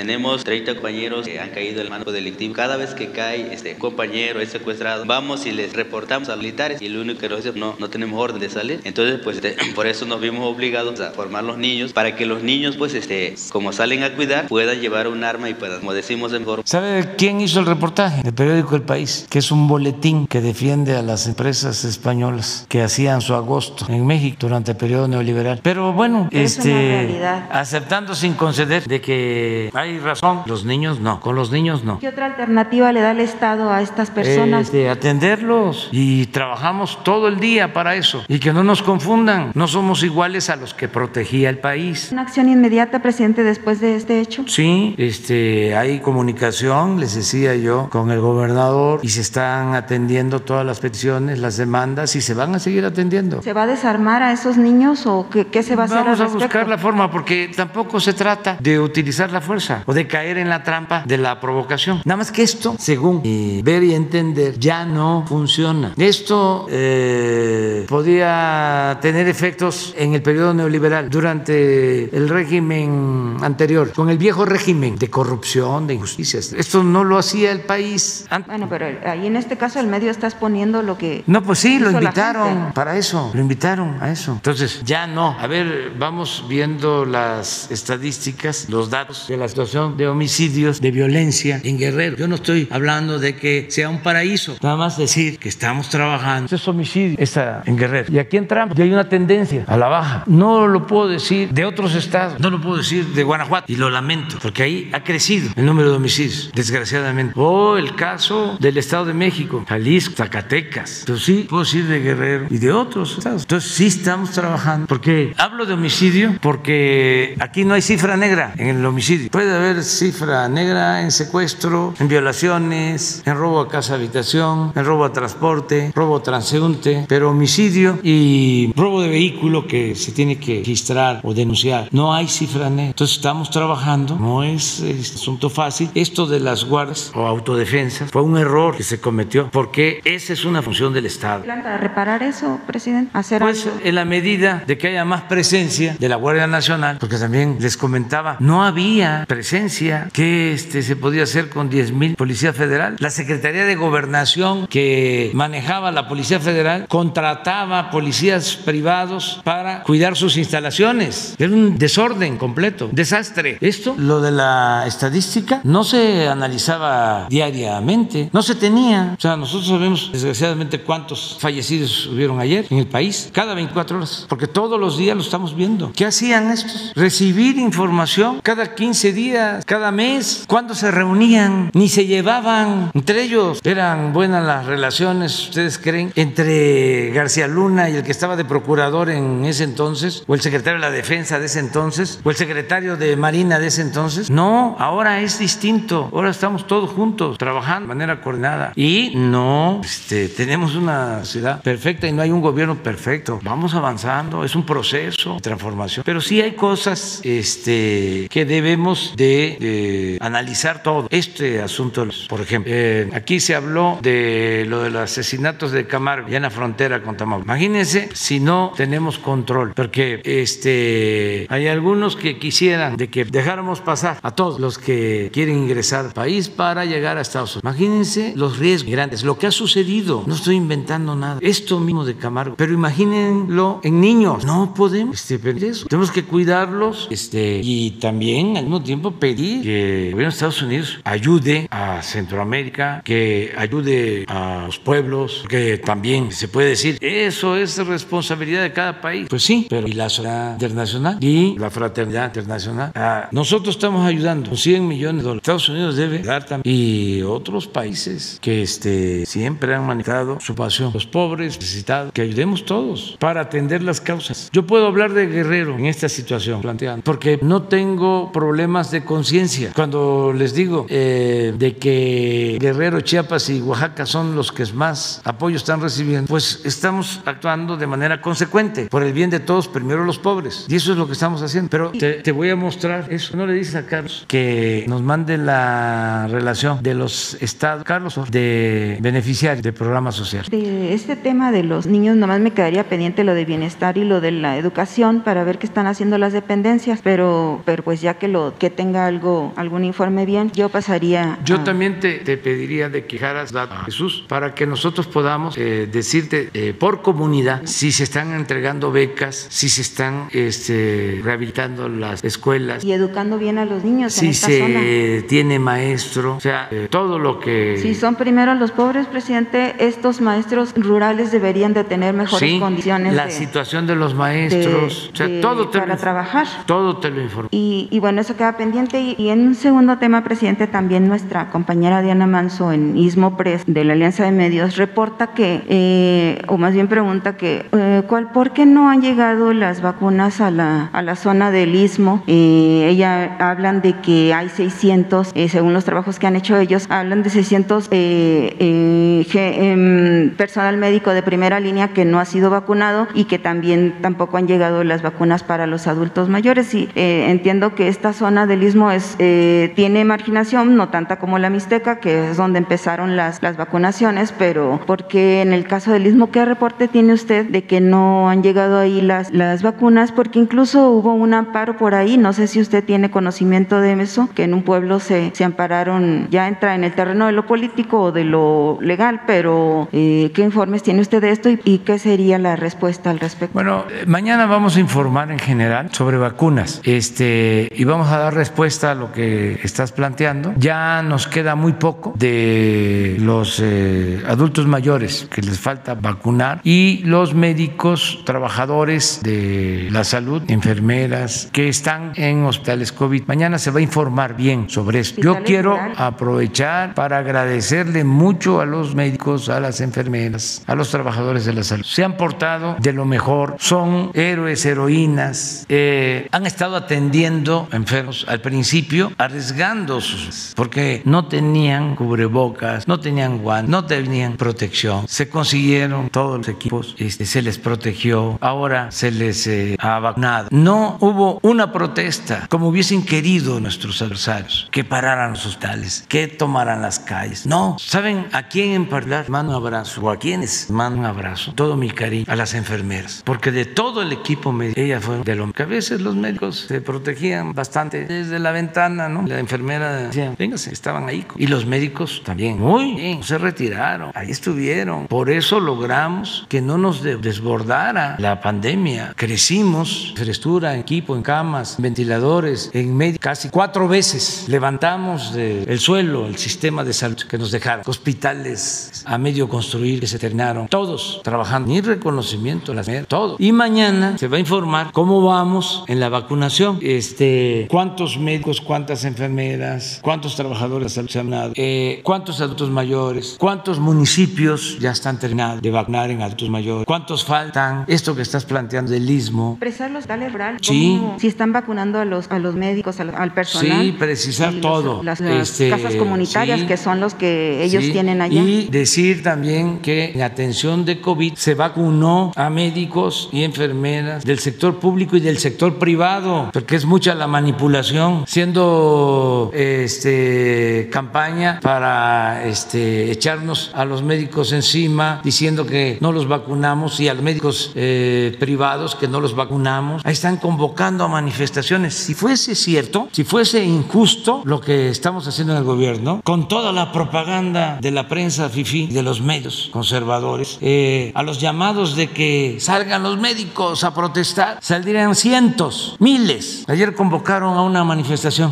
[0.00, 2.52] Tenemos 30 compañeros que han caído en el mando delictivo.
[2.52, 6.82] Cada vez que cae este compañero es secuestrado, vamos y les reportamos a los militares
[6.82, 8.82] y lo único que nos dicen no, no tenemos orden de salir.
[8.84, 12.42] Entonces, pues este, por eso nos vimos obligados a formar los niños para que los
[12.42, 16.34] niños, pues este, como salen a cuidar, puedan llevar un arma y puedan, como decimos
[16.34, 18.20] en Bor- ¿Sabe quién hizo el reportaje?
[18.22, 22.82] El periódico El País, que es un boletín que defiende a las empresas españolas que
[22.82, 25.60] hacían su agosto en México durante el periodo neoliberal.
[25.62, 27.18] Pero bueno, es este,
[27.50, 31.98] aceptando sin conceder de que hay razón, los niños no, con los niños no.
[31.98, 34.66] ¿Qué otra alternativa le da el Estado a estas personas?
[34.66, 39.68] Este, atenderlos y trabajamos todo el día para eso y que no nos confundan, no
[39.68, 42.10] somos iguales a los que protegía el país.
[42.12, 44.44] ¿Una acción inmediata, presidente, después de este hecho?
[44.46, 50.66] Sí, este, hay comunicación, les decía yo, con el gobernador y se están atendiendo todas
[50.66, 53.42] las peticiones, las demandas y se van a seguir atendiendo.
[53.42, 56.20] ¿Se va a desarmar a esos niños o qué, qué se va a hacer Vamos
[56.20, 60.38] a buscar la forma porque tampoco se trata de utilizar la fuerza o de caer
[60.38, 62.02] en la trampa de la provocación.
[62.04, 65.92] Nada más que esto, según eh, ver y entender, ya no funciona.
[65.96, 74.18] Esto eh, podía tener efectos en el periodo neoliberal durante el régimen anterior, con el
[74.18, 76.52] viejo régimen de corrupción, de injusticias.
[76.52, 78.48] Esto no lo hacía el país antes.
[78.48, 81.24] Bueno, pero ahí en este caso el medio está exponiendo lo que...
[81.26, 84.32] No, pues sí, lo invitaron para eso, lo invitaron a eso.
[84.32, 85.36] Entonces, ya no.
[85.38, 91.60] A ver, vamos viendo las estadísticas, los datos de la situación de homicidios, de violencia
[91.64, 92.16] en Guerrero.
[92.16, 96.54] Yo no estoy hablando de que sea un paraíso, nada más decir que estamos trabajando.
[96.54, 98.12] Es homicidio está en Guerrero.
[98.12, 100.22] Y aquí entramos, y hay una tendencia a la baja.
[100.26, 103.90] No lo puedo decir de otros estados, no lo puedo decir de Guanajuato, y lo
[103.90, 107.32] lamento, porque ahí ha crecido el número de homicidios, desgraciadamente.
[107.36, 111.02] O el caso del Estado de México, Jalisco, Zacatecas.
[111.06, 113.42] Pero sí, puedo decir de Guerrero y de otros estados.
[113.42, 114.86] Entonces sí estamos trabajando.
[114.86, 119.30] Porque hablo de homicidio porque aquí no hay cifra negra en el homicidio.
[119.30, 125.04] Puede haber cifra negra en secuestro, en violaciones, en robo a casa habitación, en robo
[125.04, 131.20] a transporte, robo transeúnte, pero homicidio y robo de vehículo que se tiene que registrar
[131.22, 131.88] o denunciar.
[131.92, 132.86] No hay cifra negra.
[132.90, 134.16] Entonces estamos trabajando.
[134.16, 135.90] No es, es asunto fácil.
[135.94, 140.44] Esto de las guardas o autodefensas fue un error que se cometió porque esa es
[140.44, 141.42] una función del Estado.
[141.42, 143.10] ¿Plan para reparar eso, presidente?
[143.14, 143.78] ¿Hacer Pues algo?
[143.84, 147.76] en la medida de que haya más presencia de la Guardia Nacional, porque también les
[147.76, 150.08] comentaba, no había presencia.
[150.14, 152.96] ¿Qué este, se podía hacer con 10 mil policías federal?
[153.00, 160.38] La Secretaría de Gobernación que manejaba la Policía Federal contrataba policías privados para cuidar sus
[160.38, 161.34] instalaciones.
[161.38, 163.58] Era un desorden completo, desastre.
[163.60, 169.16] Esto, lo de la estadística, no se analizaba diariamente, no se tenía.
[169.18, 174.24] O sea, nosotros sabemos desgraciadamente cuántos fallecidos hubieron ayer en el país, cada 24 horas,
[174.30, 175.92] porque todos los días lo estamos viendo.
[175.94, 176.94] ¿Qué hacían estos?
[176.94, 179.25] Recibir información cada 15 días,
[179.64, 180.44] cada mes.
[180.46, 181.70] ¿Cuándo se reunían?
[181.74, 183.60] Ni se llevaban entre ellos.
[183.64, 186.12] Eran buenas las relaciones, ¿ustedes creen?
[186.16, 190.80] Entre García Luna y el que estaba de procurador en ese entonces, o el secretario
[190.80, 194.30] de la defensa de ese entonces, o el secretario de Marina de ese entonces.
[194.30, 196.10] No, ahora es distinto.
[196.12, 198.72] Ahora estamos todos juntos, trabajando de manera coordinada.
[198.76, 203.40] Y no, este, tenemos una ciudad perfecta y no hay un gobierno perfecto.
[203.42, 206.04] Vamos avanzando, es un proceso de transformación.
[206.04, 211.08] Pero sí hay cosas este, que debemos de, de analizar todo.
[211.10, 216.28] Este asunto, por ejemplo, eh, aquí se habló de lo de los asesinatos de Camargo,
[216.28, 217.56] ya en la frontera con Tamaulipas.
[217.56, 224.18] Imagínense si no tenemos control, porque este, hay algunos que quisieran de que dejáramos pasar
[224.22, 227.62] a todos los que quieren ingresar al país para llegar a Estados Unidos.
[227.64, 230.22] Imagínense los riesgos grandes, lo que ha sucedido.
[230.26, 231.38] No estoy inventando nada.
[231.40, 232.56] Esto mismo de Camargo.
[232.56, 234.44] Pero imagínenlo en niños.
[234.44, 235.86] No podemos este, permitir eso.
[235.86, 240.62] Tenemos que cuidarlos este, y también al mismo tiempo pedir que el gobierno de Estados
[240.62, 247.56] Unidos ayude a Centroamérica, que ayude a los pueblos, que también se puede decir, eso
[247.56, 249.26] es responsabilidad de cada país.
[249.28, 252.92] Pues sí, pero y la sociedad internacional y la fraternidad internacional.
[252.94, 255.42] Ah, nosotros estamos ayudando con 100 millones de dólares.
[255.42, 256.74] Estados Unidos debe dar también.
[256.74, 260.90] Y otros países que este, siempre han manifestado su pasión.
[260.92, 264.50] Los pobres, necesitados, que ayudemos todos para atender las causas.
[264.52, 269.72] Yo puedo hablar de Guerrero en esta situación planteando, porque no tengo problemas de conciencia.
[269.74, 275.56] Cuando les digo eh, de que Guerrero, Chiapas y Oaxaca son los que más apoyo
[275.56, 280.18] están recibiendo, pues estamos actuando de manera consecuente por el bien de todos, primero los
[280.18, 280.66] pobres.
[280.68, 281.70] Y eso es lo que estamos haciendo.
[281.70, 283.36] Pero te, te voy a mostrar eso.
[283.36, 288.98] No le dices a Carlos que nos mande la relación de los estados, Carlos, de
[289.00, 290.50] beneficiarios de programas sociales.
[290.50, 294.20] De este tema de los niños, nomás me quedaría pendiente lo de bienestar y lo
[294.20, 298.28] de la educación para ver qué están haciendo las dependencias, pero, pero pues ya que
[298.28, 301.38] lo que tenga algo, algún informe bien, yo pasaría.
[301.44, 305.56] Yo a- también te, te pediría de que datos a Jesús para que nosotros podamos
[305.58, 311.88] eh, decirte eh, por comunidad si se están entregando becas, si se están este, rehabilitando
[311.88, 315.26] las escuelas, y educando bien a los niños en si esta se zona.
[315.28, 317.78] tiene maestro, o sea, eh, todo lo que...
[317.82, 323.14] Si son primero los pobres, presidente, estos maestros rurales deberían de tener mejores Sí, condiciones
[323.14, 326.00] la de- situación de los maestros, de- o sea, de- todo te lo para inf-
[326.00, 326.46] trabajar.
[326.66, 327.48] Todo te lo informo.
[327.50, 328.75] Y, y bueno, eso queda pendiente.
[328.76, 333.84] Y, en un segundo tema, presidente, también nuestra compañera Diana Manso en Ismo Press de
[333.84, 338.50] la Alianza de Medios reporta que, eh, o más bien pregunta que, eh, ¿cuál, ¿por
[338.52, 342.22] qué no han llegado las vacunas a la, a la zona del Istmo?
[342.26, 346.84] Eh, ella hablan de que hay 600, eh, según los trabajos que han hecho ellos,
[346.90, 352.26] hablan de 600 eh, eh, ge- em, personal médico de primera línea que no ha
[352.26, 356.74] sido vacunado y que también tampoco han llegado las vacunas para los adultos mayores.
[356.74, 361.50] Y entiendo que esta zona del istmo es, eh, tiene marginación, no tanta como la
[361.50, 366.30] Mixteca, que es donde empezaron las, las vacunaciones, pero porque en el caso del istmo,
[366.30, 370.12] ¿qué reporte tiene usted de que no han llegado ahí las, las vacunas?
[370.12, 374.28] Porque incluso hubo un amparo por ahí, no sé si usted tiene conocimiento de eso,
[374.34, 378.00] que en un pueblo se, se ampararon, ya entra en el terreno de lo político
[378.00, 381.98] o de lo legal, pero eh, ¿qué informes tiene usted de esto y, y qué
[381.98, 383.54] sería la respuesta al respecto?
[383.54, 388.34] Bueno, eh, mañana vamos a informar en general sobre vacunas este, y vamos a dar
[388.46, 390.54] respuesta a lo que estás planteando.
[390.56, 397.02] Ya nos queda muy poco de los eh, adultos mayores que les falta vacunar y
[397.04, 403.24] los médicos, trabajadores de la salud, enfermeras que están en hospitales COVID.
[403.26, 405.20] Mañana se va a informar bien sobre esto.
[405.20, 411.44] Yo quiero aprovechar para agradecerle mucho a los médicos, a las enfermeras, a los trabajadores
[411.46, 411.84] de la salud.
[411.84, 418.42] Se han portado de lo mejor, son héroes, heroínas, eh, han estado atendiendo enfermos al
[418.42, 425.08] principio, arriesgando sus, porque no tenían cubrebocas, no tenían guantes, no tenían protección.
[425.08, 430.48] Se consiguieron todos los equipos, este, se les protegió, ahora se les eh, ha vacunado.
[430.50, 436.82] No hubo una protesta como hubiesen querido nuestros adversarios, que pararan los hospitales, que tomaran
[436.82, 437.46] las calles.
[437.46, 440.02] No, ¿saben a quién en particular mando un abrazo?
[440.02, 441.54] ¿O a quiénes mando un abrazo?
[441.54, 445.50] Todo mi cariño a las enfermeras, porque de todo el equipo ellas fueron de lo
[445.52, 449.22] que a veces los médicos se protegían bastante, desde la ventana, ¿no?
[449.26, 451.26] La enfermera decía, véngase, estaban ahí.
[451.36, 455.06] Y los médicos también, muy bien, se retiraron, ahí estuvieron.
[455.06, 459.12] Por eso logramos que no nos desbordara la pandemia.
[459.16, 466.36] Crecimos, infraestructura, equipo, en camas, ventiladores, en medio, casi cuatro veces levantamos el suelo, el
[466.36, 467.84] sistema de salud que nos dejaron.
[467.86, 473.36] Hospitales a medio construir que se terminaron, todos trabajando, ni reconocimiento, las todo.
[473.38, 479.04] Y mañana se va a informar cómo vamos en la vacunación, este, cuántos médicos, cuántas
[479.04, 484.90] enfermeras, cuántos trabajadores de salud se han dado, eh, cuántos adultos mayores, cuántos municipios ya
[484.90, 489.52] están terminados de vacunar en adultos mayores, cuántos faltan, esto que estás planteando del istmo.
[489.52, 491.00] Expresar los rural, sí.
[491.18, 493.82] si están vacunando a los, a los médicos, al, personal.
[493.82, 495.02] Sí, precisar todo.
[495.02, 498.42] las, este, casas comunitarias que son los que ellos tienen allá.
[498.42, 504.38] Y decir también que en atención de COVID se vacunó a médicos y enfermeras del
[504.38, 512.46] sector público y del sector privado, porque es mucha la manipulación, siendo este, campaña para
[512.46, 517.72] este, echarnos a los médicos encima, diciendo que no los vacunamos y a los médicos
[517.74, 520.02] eh, privados que no los vacunamos.
[520.04, 521.94] Ahí están convocando a manifestaciones.
[521.94, 526.72] Si fuese cierto, si fuese injusto lo que estamos haciendo en el gobierno, con toda
[526.72, 532.08] la propaganda de la prensa FIFI, de los medios conservadores, eh, a los llamados de
[532.08, 536.64] que salgan los médicos a protestar, saldrían cientos, miles.
[536.68, 537.95] Ayer convocaron a una manifestación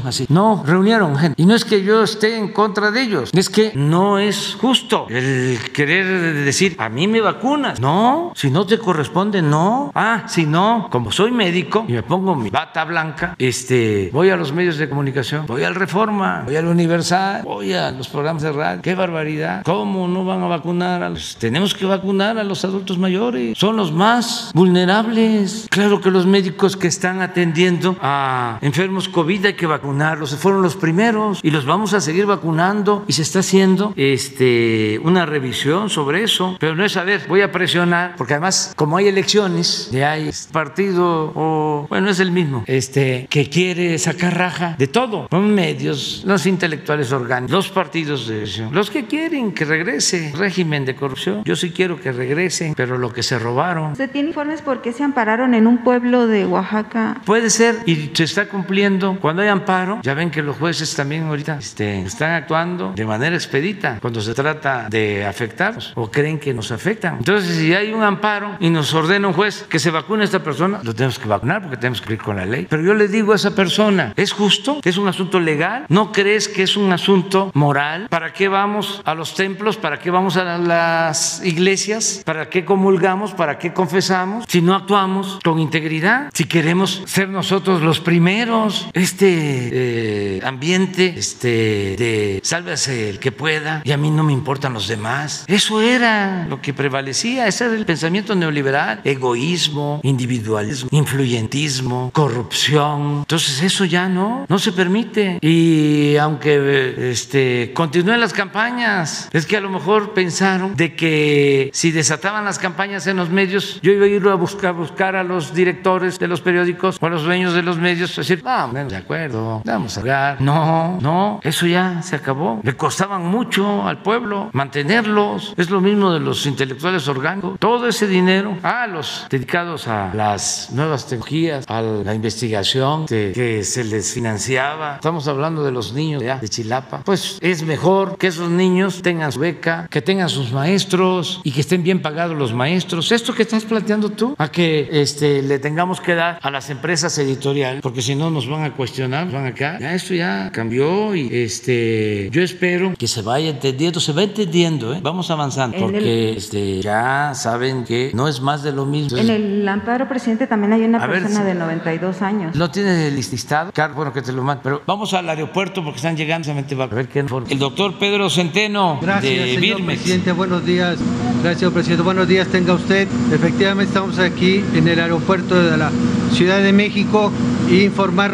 [0.04, 0.26] así.
[0.28, 1.40] No, reunieron gente.
[1.40, 5.06] Y no es que yo esté en contra de ellos, es que no es justo
[5.08, 7.80] el querer decir, a mí me vacunas.
[7.80, 9.90] No, si no te corresponde, no.
[9.94, 14.36] Ah, si no, como soy médico y me pongo mi bata blanca, este, voy a
[14.36, 18.52] los medios de comunicación, voy al Reforma, voy al Universal, voy a los programas de
[18.52, 18.82] radio.
[18.82, 19.62] ¡Qué barbaridad!
[19.64, 21.36] ¿Cómo no van a vacunar a los?
[21.36, 23.58] Tenemos que vacunar a los adultos mayores.
[23.58, 25.66] Son los más vulnerables.
[25.70, 30.36] Claro que los médicos que están atendiendo a enfermos COVID hay que vacunarlos.
[30.36, 35.26] Fueron los primeros y los vamos a seguir vacunando y se está haciendo este, una
[35.26, 36.56] revisión sobre eso.
[36.60, 40.30] Pero no es a ver, voy a presionar porque además como hay elecciones, ya hay
[40.52, 46.22] partido o bueno es el mismo, este que quiere sacar raja de todo, los medios,
[46.26, 51.42] los intelectuales orgánicos, los partidos de los que quieren que regrese régimen de corrupción.
[51.44, 53.96] Yo sí quiero que regresen, pero lo que se robaron.
[53.96, 57.20] ¿Se tiene informes por qué se ampararon en un pueblo de Oaxaca?
[57.24, 59.18] Puede ser y se está cumpliendo.
[59.24, 63.34] Cuando hay amparo, ya ven que los jueces también ahorita este, están actuando de manera
[63.34, 67.16] expedita cuando se trata de afectarnos o creen que nos afectan.
[67.20, 70.42] Entonces, si hay un amparo y nos ordena un juez que se vacune a esta
[70.42, 72.66] persona, lo tenemos que vacunar porque tenemos que ir con la ley.
[72.68, 74.80] Pero yo le digo a esa persona, ¿es justo?
[74.84, 75.86] ¿Es un asunto legal?
[75.88, 78.08] ¿No crees que es un asunto moral?
[78.10, 79.78] ¿Para qué vamos a los templos?
[79.78, 82.20] ¿Para qué vamos a las iglesias?
[82.26, 83.32] ¿Para qué comulgamos?
[83.32, 84.44] ¿Para qué confesamos?
[84.48, 91.96] Si no actuamos con integridad, si queremos ser nosotros los primeros, este eh, ambiente este,
[91.96, 95.44] de sálvese el que pueda y a mí no me importan los demás.
[95.46, 103.18] Eso era lo que prevalecía, ese era el pensamiento neoliberal, egoísmo, individualismo, influyentismo, corrupción.
[103.18, 105.38] Entonces eso ya no, no se permite.
[105.40, 111.92] Y aunque este, continúen las campañas, es que a lo mejor pensaron de que si
[111.92, 115.54] desataban las campañas en los medios, yo iba a ir a buscar, buscar a los
[115.54, 119.62] directores de los periódicos o a los dueños de los medios, decir, vamos, de acuerdo,
[119.64, 120.40] vamos a hablar.
[120.40, 122.60] No, no, eso ya se acabó.
[122.62, 125.52] Le costaban mucho al pueblo mantenerlos.
[125.56, 127.58] Es lo mismo de los intelectuales orgánicos.
[127.58, 133.84] Todo ese dinero a los dedicados a las nuevas tecnologías, a la investigación que, se
[133.84, 134.96] les financiaba.
[134.96, 137.00] Estamos hablando de los niños de Chilapa.
[137.04, 141.62] Pues es mejor que esos niños tengan su beca, que tengan sus maestros y que
[141.62, 143.10] estén bien pagados los maestros.
[143.10, 147.16] Esto que estás planteando tú, a que este, le tengamos que dar a las empresas
[147.18, 149.78] editoriales, porque si no nos van a cuestionar, van acá.
[149.80, 154.92] Ya esto ya cambió y este, yo espero que se vaya entendiendo, se va entendiendo,
[154.92, 155.00] ¿eh?
[155.02, 159.16] vamos avanzando, porque este, ya saben que no es más de lo mismo.
[159.16, 162.54] En el amparo, presidente, también hay una persona de 92 años.
[162.54, 163.72] ¿No tiene el listado?
[163.72, 164.62] Claro, bueno, que te lo mando.
[164.62, 168.98] Pero vamos al aeropuerto porque están llegando, va a ver qué El doctor Pedro Centeno
[169.00, 170.32] Gracias, señor presidente.
[170.32, 170.98] Buenos días.
[171.42, 172.02] Gracias, presidente.
[172.02, 173.08] Buenos días, tenga usted.
[173.32, 175.90] Efectivamente, estamos aquí en el aeropuerto de la
[176.32, 177.30] Ciudad de México
[177.70, 178.32] y informar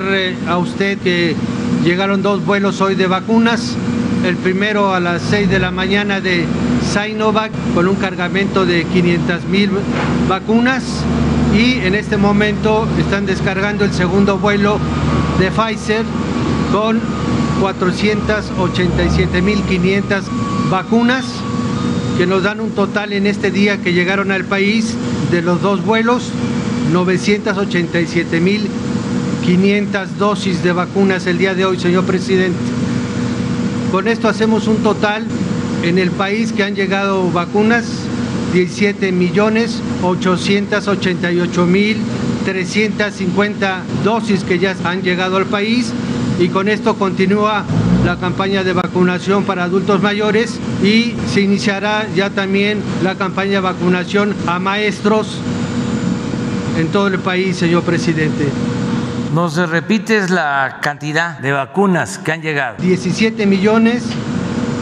[0.48, 1.34] a usted que
[1.84, 3.76] llegaron dos vuelos hoy de vacunas.
[4.24, 6.44] El primero a las 6 de la mañana de
[6.92, 9.70] Sinovac con un cargamento de 500 mil
[10.28, 10.84] vacunas
[11.54, 14.78] y en este momento están descargando el segundo vuelo
[15.38, 16.04] de Pfizer
[16.72, 17.00] con
[17.60, 20.22] 487.500
[20.70, 21.26] vacunas
[22.16, 24.94] que nos dan un total en este día que llegaron al país
[25.30, 26.30] de los dos vuelos
[26.92, 28.68] 987.000
[29.40, 32.58] 500 dosis de vacunas el día de hoy, señor presidente.
[33.90, 35.24] Con esto hacemos un total
[35.82, 37.86] en el país que han llegado vacunas
[38.52, 41.96] 17 millones 888 mil
[42.44, 45.92] 350 dosis que ya han llegado al país
[46.38, 47.64] y con esto continúa
[48.04, 53.60] la campaña de vacunación para adultos mayores y se iniciará ya también la campaña de
[53.60, 55.38] vacunación a maestros
[56.78, 58.48] en todo el país, señor presidente.
[59.34, 62.76] ¿Nos repites la cantidad de vacunas que han llegado?
[62.80, 64.04] 17 millones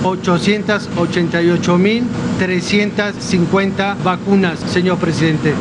[0.05, 2.05] 888 mil
[2.39, 5.55] 350 vacunas, señor presidente.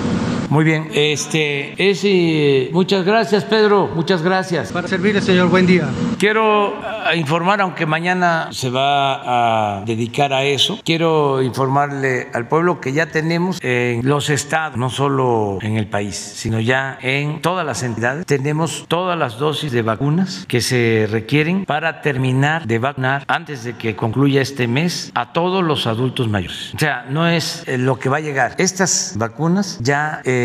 [0.49, 4.71] Muy bien, este es eh, muchas gracias Pedro, muchas gracias.
[4.71, 5.89] Para servirle, señor, buen día.
[6.17, 6.73] Quiero
[7.11, 12.93] eh, informar, aunque mañana se va a dedicar a eso, quiero informarle al pueblo que
[12.93, 17.83] ya tenemos en los estados, no solo en el país, sino ya en todas las
[17.83, 23.65] entidades, tenemos todas las dosis de vacunas que se requieren para terminar de vacunar antes
[23.65, 26.71] de que concluya este mes a todos los adultos mayores.
[26.73, 28.55] O sea, no es eh, lo que va a llegar.
[28.57, 30.36] Estas vacunas ya eh,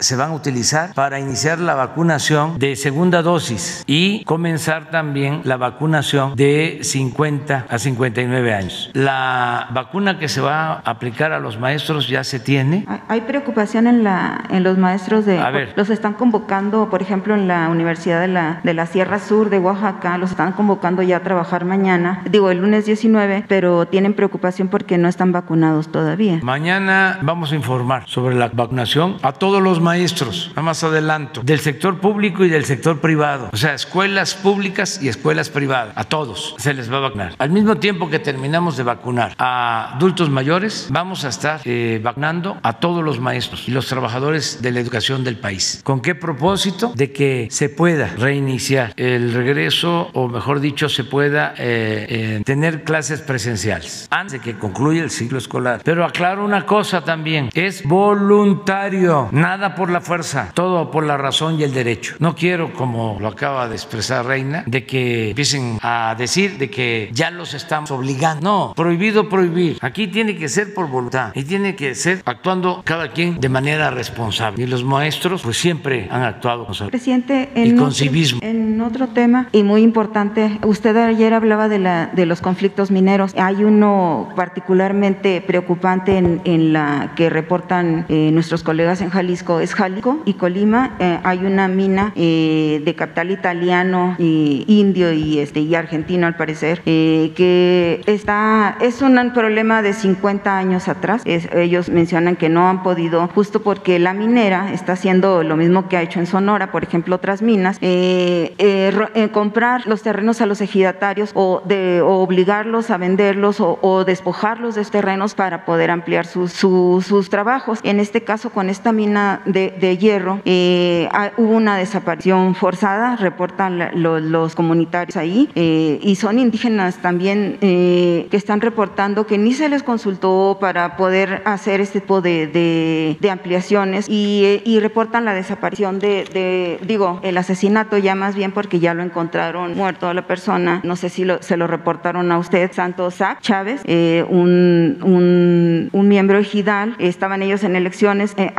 [0.00, 5.56] se van a utilizar para iniciar la vacunación de segunda dosis y comenzar también la
[5.56, 8.90] vacunación de 50 a 59 años.
[8.94, 12.86] La vacuna que se va a aplicar a los maestros ya se tiene.
[13.08, 15.38] Hay preocupación en, la, en los maestros de...
[15.38, 15.72] A ver.
[15.76, 19.58] Los están convocando, por ejemplo, en la Universidad de la, de la Sierra Sur de
[19.58, 24.68] Oaxaca, los están convocando ya a trabajar mañana, digo el lunes 19, pero tienen preocupación
[24.68, 26.40] porque no están vacunados todavía.
[26.42, 31.60] Mañana vamos a informar sobre la vacunación a todos los maestros, a más adelanto, del
[31.60, 36.54] sector público y del sector privado, o sea, escuelas públicas y escuelas privadas, a todos
[36.58, 37.34] se les va a vacunar.
[37.38, 42.58] Al mismo tiempo que terminamos de vacunar a adultos mayores, vamos a estar eh, vacunando
[42.62, 45.80] a todos los maestros y los trabajadores de la educación del país.
[45.84, 46.92] ¿Con qué propósito?
[46.94, 52.84] De que se pueda reiniciar el regreso, o mejor dicho, se pueda eh, eh, tener
[52.84, 55.80] clases presenciales antes de que concluya el ciclo escolar.
[55.84, 61.58] Pero aclaro una cosa también, es voluntario, nada por la fuerza, todo por la razón
[61.58, 62.16] y el derecho.
[62.18, 67.10] No quiero, como lo acaba de expresar Reina, de que empiecen a decir de que
[67.12, 68.42] ya los estamos obligando.
[68.42, 69.78] No, prohibido prohibir.
[69.80, 73.90] Aquí tiene que ser por voluntad y tiene que ser actuando cada quien de manera
[73.90, 74.62] responsable.
[74.62, 78.40] Y los maestros pues siempre han actuado con Presidente, y en con otro, civismo.
[78.42, 83.32] en otro tema y muy importante, usted ayer hablaba de, la, de los conflictos mineros.
[83.36, 89.74] Hay uno particularmente preocupante en, en la que reportan eh, nuestros colegas en Jalisco, es
[89.74, 90.96] Jalisco y Colima.
[90.98, 96.36] Eh, hay una mina eh, de capital italiano, y indio y, este, y argentino al
[96.36, 101.22] parecer, eh, que está, es un problema de 50 años atrás.
[101.24, 105.96] Ellos mencionan que no han podido, justo porque la minera está haciendo lo mismo que
[105.96, 110.46] ha hecho en Sonora, por ejemplo, otras minas, eh, eh, eh, comprar los terrenos a
[110.46, 116.26] los ejidatarios o, de, o obligarlos a venderlos o, despojarlos de terrenos para poder ampliar
[116.26, 117.80] sus, sus, sus trabajos.
[117.82, 123.16] En este caso, con esta mina de, de hierro, eh, ha- hubo una desaparición forzada,
[123.16, 129.26] reportan la- lo- los comunitarios ahí, eh, y son indígenas también eh, que están reportando
[129.26, 134.42] que ni se les consultó para poder hacer este tipo de, de- de ampliaciones y,
[134.44, 139.02] eh, y reportan la desaparición de, digo, el asesinato ya más bien porque ya lo
[139.02, 143.14] encontraron muerto a la persona, no sé si lo- se lo reportaron a usted, Santos
[143.16, 148.52] Sac Chávez, eh, un, un, un miembro ejidal, estaban ellos en elecciones, eh,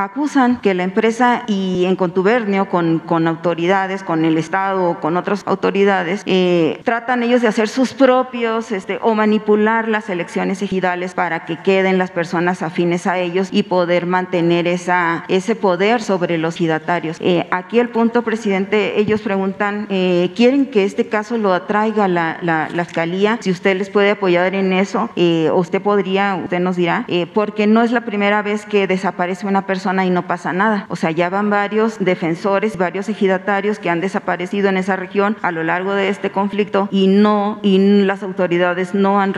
[0.62, 6.24] que la empresa y en contubernio con, autoridades, con el Estado o con otras autoridades,
[6.26, 11.58] eh, tratan ellos de hacer sus propios este, o manipular las elecciones ejidales para que
[11.58, 17.18] queden las personas afines a ellos y poder mantener ese poder sobre los ejidatarios.
[17.22, 22.40] Eh, aquí el punto, presidente, ellos preguntan, eh, ¿quieren que este caso lo atraiga la,
[22.42, 23.38] la, la fiscalía?
[23.40, 27.84] Si usted les puede apoyar en eso, eh, usted podría, usted nos dirá, porque no
[27.84, 30.86] es la primera vez que desaparece una persona y no pasa nada.
[30.90, 35.52] O sea, ya van varios defensores, varios ejidatarios que han desaparecido en esa región a
[35.52, 39.34] lo largo de este conflicto y no, y las autoridades no han,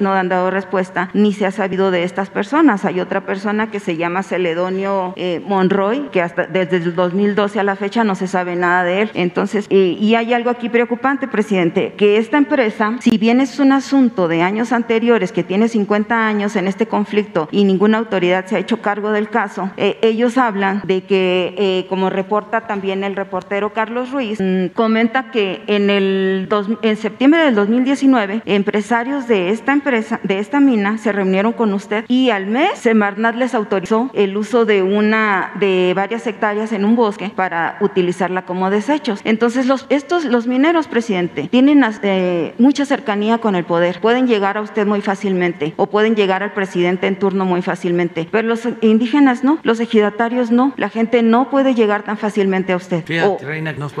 [0.00, 2.84] no han dado respuesta ni se ha sabido de estas personas.
[2.84, 7.64] Hay otra persona que se llama Celedonio eh, Monroy, que hasta desde el 2012 a
[7.64, 9.10] la fecha no se sabe nada de él.
[9.14, 13.72] Entonces, eh, y hay algo aquí preocupante, presidente, que esta empresa, si bien es un
[13.72, 18.56] asunto de años anteriores que tiene 50 años en este conflicto y ninguna autoridad se
[18.56, 23.16] ha hecho cargo del caso, eh, ellos hablan de que, eh, como reporta también el
[23.16, 26.48] reportero Carlos Ruiz, mm, comenta que en el
[26.82, 32.04] en septiembre del 2019, empresarios de esta empresa, de esta mina, se reunieron con usted
[32.08, 36.96] y al mes Semarnat les autorizó el uso de una de varias hectáreas en un
[36.96, 39.20] bosque para utilizarla como desechos.
[39.24, 44.56] Entonces los estos los mineros, presidente, tienen eh, mucha cercanía con el poder, pueden llegar
[44.56, 48.68] a usted muy fácilmente o pueden llegar al presidente en turno muy fácilmente, pero los
[48.80, 50.11] indígenas no, los ejidatarios
[50.50, 53.04] no, la gente no puede llegar tan fácilmente a usted.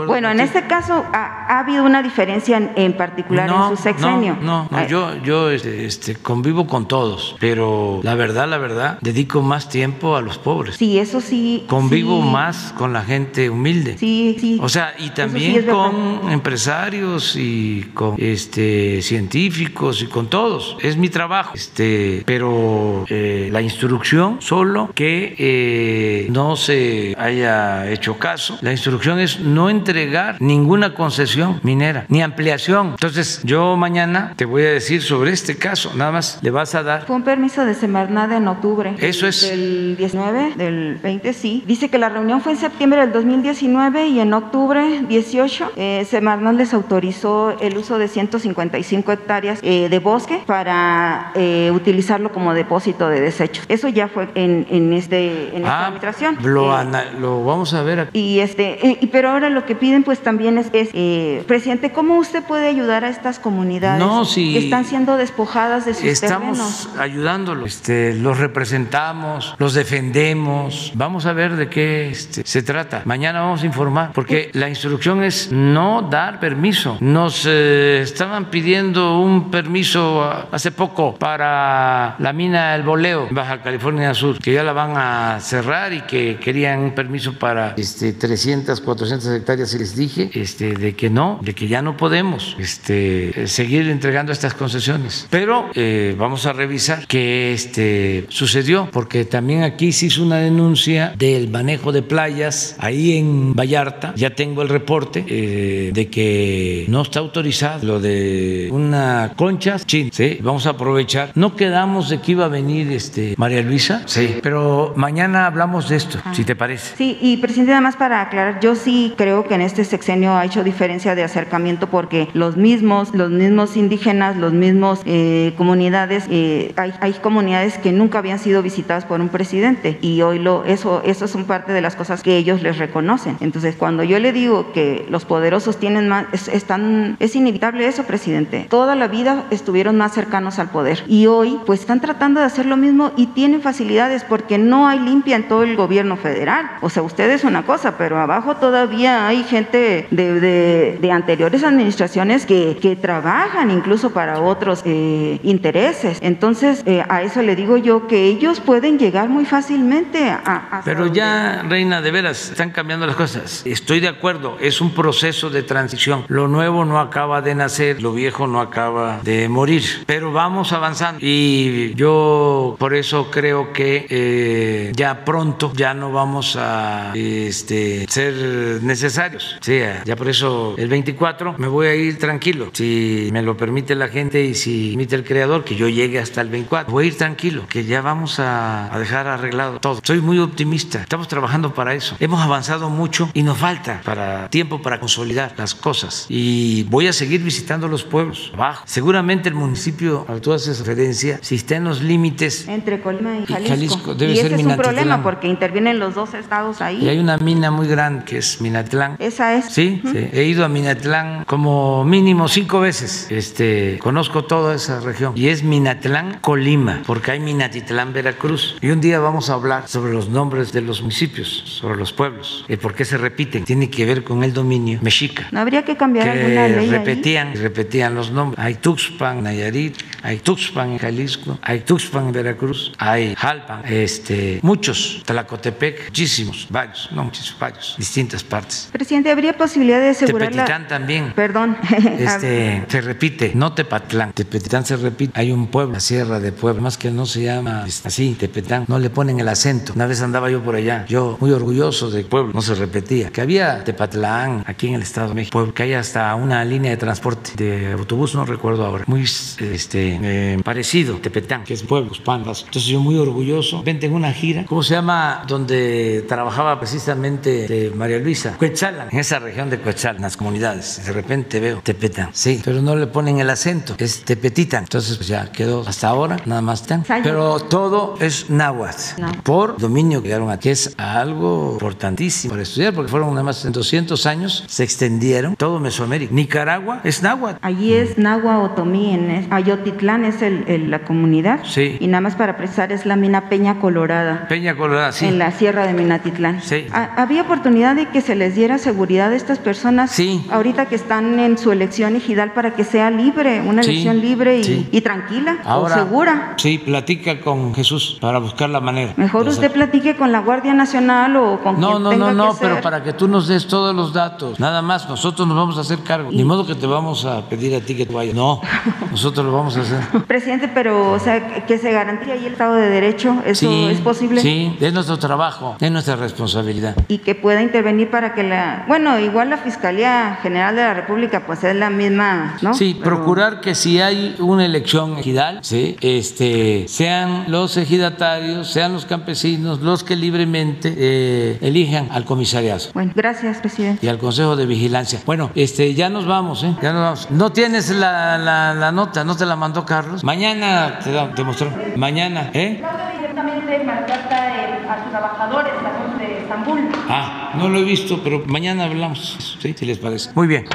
[0.06, 4.36] bueno, en este caso ha, habido una diferencia en, particular en su sexenio.
[4.40, 9.42] No, no, yo, yo este, este, convivo con todos, pero la verdad, la verdad, dedico
[9.42, 10.76] más tiempo a los pobres.
[10.76, 11.64] Sí, eso sí.
[11.68, 13.96] Convivo más con la gente humilde.
[13.98, 14.58] Sí, sí.
[14.62, 20.76] O sea, y también con empresarios y con este científicos y con todos.
[20.80, 21.52] Es mi trabajo.
[21.54, 28.58] Este, pero eh, la instrucción solo que eh, no se haya hecho caso.
[28.60, 32.90] La instrucción es no entregar ninguna concesión minera ni ampliación.
[32.90, 35.92] Entonces, yo mañana te voy a decir sobre este caso.
[35.94, 37.06] Nada más le vas a dar.
[37.06, 38.94] Fue un permiso de Semarnat en octubre.
[38.98, 39.48] Eso es.
[39.48, 41.62] Del 19, del 20, sí.
[41.66, 46.54] Dice que la reunión fue en septiembre del 2019 y en octubre 18 eh, Semarnat
[46.54, 53.08] les autorizó el uso de 155 hectáreas eh, de bosque para eh, utilizarlo como depósito
[53.08, 53.64] de desechos.
[53.68, 56.38] Eso ya fue en, en este, en ah, administración.
[56.42, 56.72] Lo,
[57.20, 58.18] lo, vamos a ver aquí.
[58.18, 62.42] Y este, y, pero ahora lo que piden pues también es, es presidente, ¿cómo usted
[62.42, 64.02] puede ayudar a estas comunidades
[64.34, 70.92] que están siendo despojadas de sus estamos ayudándolos, este, los representamos, los defendemos.
[70.94, 73.02] Vamos a ver de qué este, se trata.
[73.04, 76.96] Mañana vamos a informar, porque la instrucción es no dar permiso.
[77.00, 84.14] Nos eh, estaban pidiendo un permiso hace poco para la mina El Boleo, Baja California
[84.14, 88.80] Sur, que ya la van a cerrar y que querían un permiso para este, 300,
[88.80, 93.46] 400 hectáreas y les dije este, de que no, de que ya no podemos este,
[93.48, 95.26] seguir entregando estas concesiones.
[95.30, 101.14] Pero eh, vamos a revisar qué este, sucedió, porque también aquí se hizo una denuncia
[101.16, 104.12] del manejo de playas ahí en Vallarta.
[104.16, 109.78] Ya tengo el reporte eh, de que no está autorizado lo de una concha.
[109.86, 111.32] Sí, sí, vamos a aprovechar.
[111.34, 115.96] No quedamos de que iba a venir este, María Luisa, sí, pero mañana hablamos de
[115.96, 116.96] esto, si te parece.
[116.96, 120.62] Sí, y presidente, además para aclarar, yo sí creo que en este sexenio ha hecho
[120.62, 126.92] diferencia de acercamiento porque los mismos, los mismos indígenas, los mismos eh, comunidades, eh, hay,
[127.00, 131.26] hay, comunidades que nunca habían sido visitadas por un presidente y hoy lo, eso, eso
[131.26, 133.36] son parte de las cosas que ellos les reconocen.
[133.40, 138.04] Entonces, cuando yo le digo que los poderosos tienen más, es, están, es inevitable eso,
[138.04, 138.66] presidente.
[138.68, 142.66] Toda la vida estuvieron más cercanos al poder y hoy pues están tratando de hacer
[142.66, 146.70] lo mismo y tienen facilidades porque no hay limpia en todo el gobierno federal.
[146.80, 152.46] O sea, ustedes una cosa, pero abajo todavía hay gente de, de, de anteriores administraciones
[152.46, 156.18] que, que, trabajan incluso para otros eh, intereses.
[156.20, 160.82] Entonces, eh, a eso le digo yo que ellos pueden llegar muy fácilmente a...
[160.84, 163.62] Pero ya, Reina, de veras, están cambiando las cosas.
[163.64, 166.24] Estoy de acuerdo, es un proceso de transición.
[166.28, 171.18] Lo nuevo no acaba de nacer, lo viejo no acaba de morir, pero vamos avanzando.
[171.22, 178.82] Y yo por eso creo que eh, ya pronto ya no vamos a este, ser
[178.82, 179.56] necesarios.
[179.60, 182.70] Sí, ya por eso el 24 me voy a ir tranquilo.
[182.72, 186.40] Si me lo permite la gente y si permite el creador que yo llegue hasta
[186.40, 190.00] el 24, voy a ir tranquilo, que ya vamos a, dejar arreglado todo.
[190.02, 191.00] Soy muy optimista.
[191.00, 192.16] Estamos trabajando para eso.
[192.20, 196.26] Hemos avanzado mucho y nos falta para tiempo para consolidar las cosas.
[196.28, 198.84] Y voy a seguir visitando los pueblos abajo.
[198.86, 203.38] Seguramente el municipio al que tú haces referencia, si está en los límites entre Colima
[203.38, 207.06] y Jalisco, debe y ese es un problema porque intervienen los dos estados ahí.
[207.06, 209.16] Y hay una mina muy grande que es Minatlán.
[209.18, 209.72] Esa es.
[209.72, 210.28] Sí, sí.
[210.30, 213.28] he ido a Minatlán como mínimo cinco veces.
[213.30, 218.76] Este, conozco toda esa región y es Minatlán, Colima, porque hay Minatitlán, Veracruz.
[218.82, 222.66] Y un día vamos a hablar sobre los nombres de los municipios, sobre los pueblos
[222.68, 223.64] y por qué se repiten.
[223.64, 225.48] Tiene que ver con el dominio mexica.
[225.50, 226.90] No habría que cambiar alguna ley.
[226.90, 228.62] Repetían, repetían los nombres.
[228.62, 235.21] Hay Tuxpan, Nayarit, hay Tuxpan en Jalisco, hay Tuxpan en Veracruz, hay Jalpan, este, muchos,
[235.24, 238.88] Tlacotepec, muchísimos, varios, no muchísimos, varios, distintas partes.
[238.92, 241.32] Presidente, ¿habría posibilidad de asegurar Tepetitán también.
[241.34, 241.76] Perdón.
[242.22, 245.38] Este, se repite, no Tepatlán, Tepetitán se repite.
[245.38, 248.84] Hay un pueblo, la Sierra de Puebla, más que no se llama este, así, Tepetán,
[248.88, 249.92] no le ponen el acento.
[249.94, 253.40] Una vez andaba yo por allá, yo muy orgulloso del pueblo, no se repetía, que
[253.40, 257.52] había Tepatlán aquí en el Estado de México, que hay hasta una línea de transporte
[257.56, 262.64] de autobús, no recuerdo ahora, muy este, eh, parecido, Tepetán, que es pueblos, pandas.
[262.64, 263.82] Entonces yo muy orgulloso.
[263.82, 265.11] Vente en una gira, ¿cómo se llama?
[265.46, 271.04] Donde trabajaba precisamente María Luisa, Cuetzalan, en esa región de Cuetzalan, las comunidades.
[271.04, 272.30] De repente veo Tepetan.
[272.32, 273.94] Sí, pero no le ponen el acento.
[273.98, 274.84] Es Tepetitan.
[274.84, 277.02] Entonces, pues ya quedó hasta ahora, nada más tan.
[277.22, 279.20] Pero todo es náhuatl.
[279.20, 279.40] Náhuatl.
[279.42, 280.70] Por dominio que llegaron aquí.
[280.70, 285.78] Es algo importantísimo para estudiar, porque fueron nada más en 200 años, se extendieron todo
[285.80, 286.32] Mesoamérica.
[286.34, 287.58] Nicaragua es náhuatl.
[287.62, 291.60] Allí es Nahua Otomí, en Ayotitlán es el- el- la comunidad.
[291.64, 291.96] Sí.
[292.00, 294.46] Y nada más para precisar, es la mina Peña Colorada.
[294.48, 295.26] Peña Colorada, sí.
[295.26, 296.62] En la sierra de Minatitlán.
[296.62, 296.86] Sí.
[296.92, 300.44] ¿Había oportunidad de que se les diera seguridad a estas personas Sí.
[300.52, 305.00] ahorita que están en su elección ejidal para que sea libre, una elección libre y,
[305.00, 306.54] tranquila Ahora, o segura?
[306.58, 309.14] Sí, platica con Jesús para buscar la manera.
[309.16, 309.86] Mejor usted hacerlo.
[309.86, 312.80] platique con la Guardia Nacional o con No, quien no, tenga no, no, que pero
[312.80, 314.60] para que tú nos des todos los datos.
[314.60, 316.30] Nada más, nosotros nos vamos a hacer cargo.
[316.30, 318.34] Ni modo que te vamos a pedir a ti que tú vayas.
[318.34, 318.60] No,
[319.10, 319.98] nosotros lo vamos a hacer.
[320.26, 324.42] Presidente, pero o sea, que- se garantice ahí el Estado de Derecho, ¿eso es posible?
[324.42, 326.94] Sí, es nuestro trabajo, es nuestra responsabilidad.
[327.08, 331.44] y que pueda intervenir para que la, bueno, igual la Fiscalía General de la República
[331.46, 332.74] pues es la misma, ¿no?
[332.74, 335.96] Sí, Pero- procurar que si hay una elección ejidal, ¿sí?
[336.00, 342.80] este, sean los ejidatarios, sean los campesinos, los que libremente eh, elijan al comisariado.
[342.94, 344.04] Bueno, gracias, presidente.
[344.04, 345.20] y al Consejo de Vigilancia.
[345.26, 346.74] Bueno, este, ya nos vamos, ¿eh?
[346.82, 347.30] Ya nos vamos.
[347.30, 350.24] No tienes la, la- la nota, no te la mandó Carlos.
[350.24, 351.70] Mañana te, da- te mostró.
[351.96, 352.82] Mañana, ¿eh?
[353.18, 354.52] directamente maltrata
[354.88, 356.88] a sus trabajadores, la de Estambul.
[357.08, 359.74] Ah, no lo he visto, pero mañana hablamos, ¿sí?
[359.76, 360.30] Si les parece.
[360.34, 360.66] Muy bien.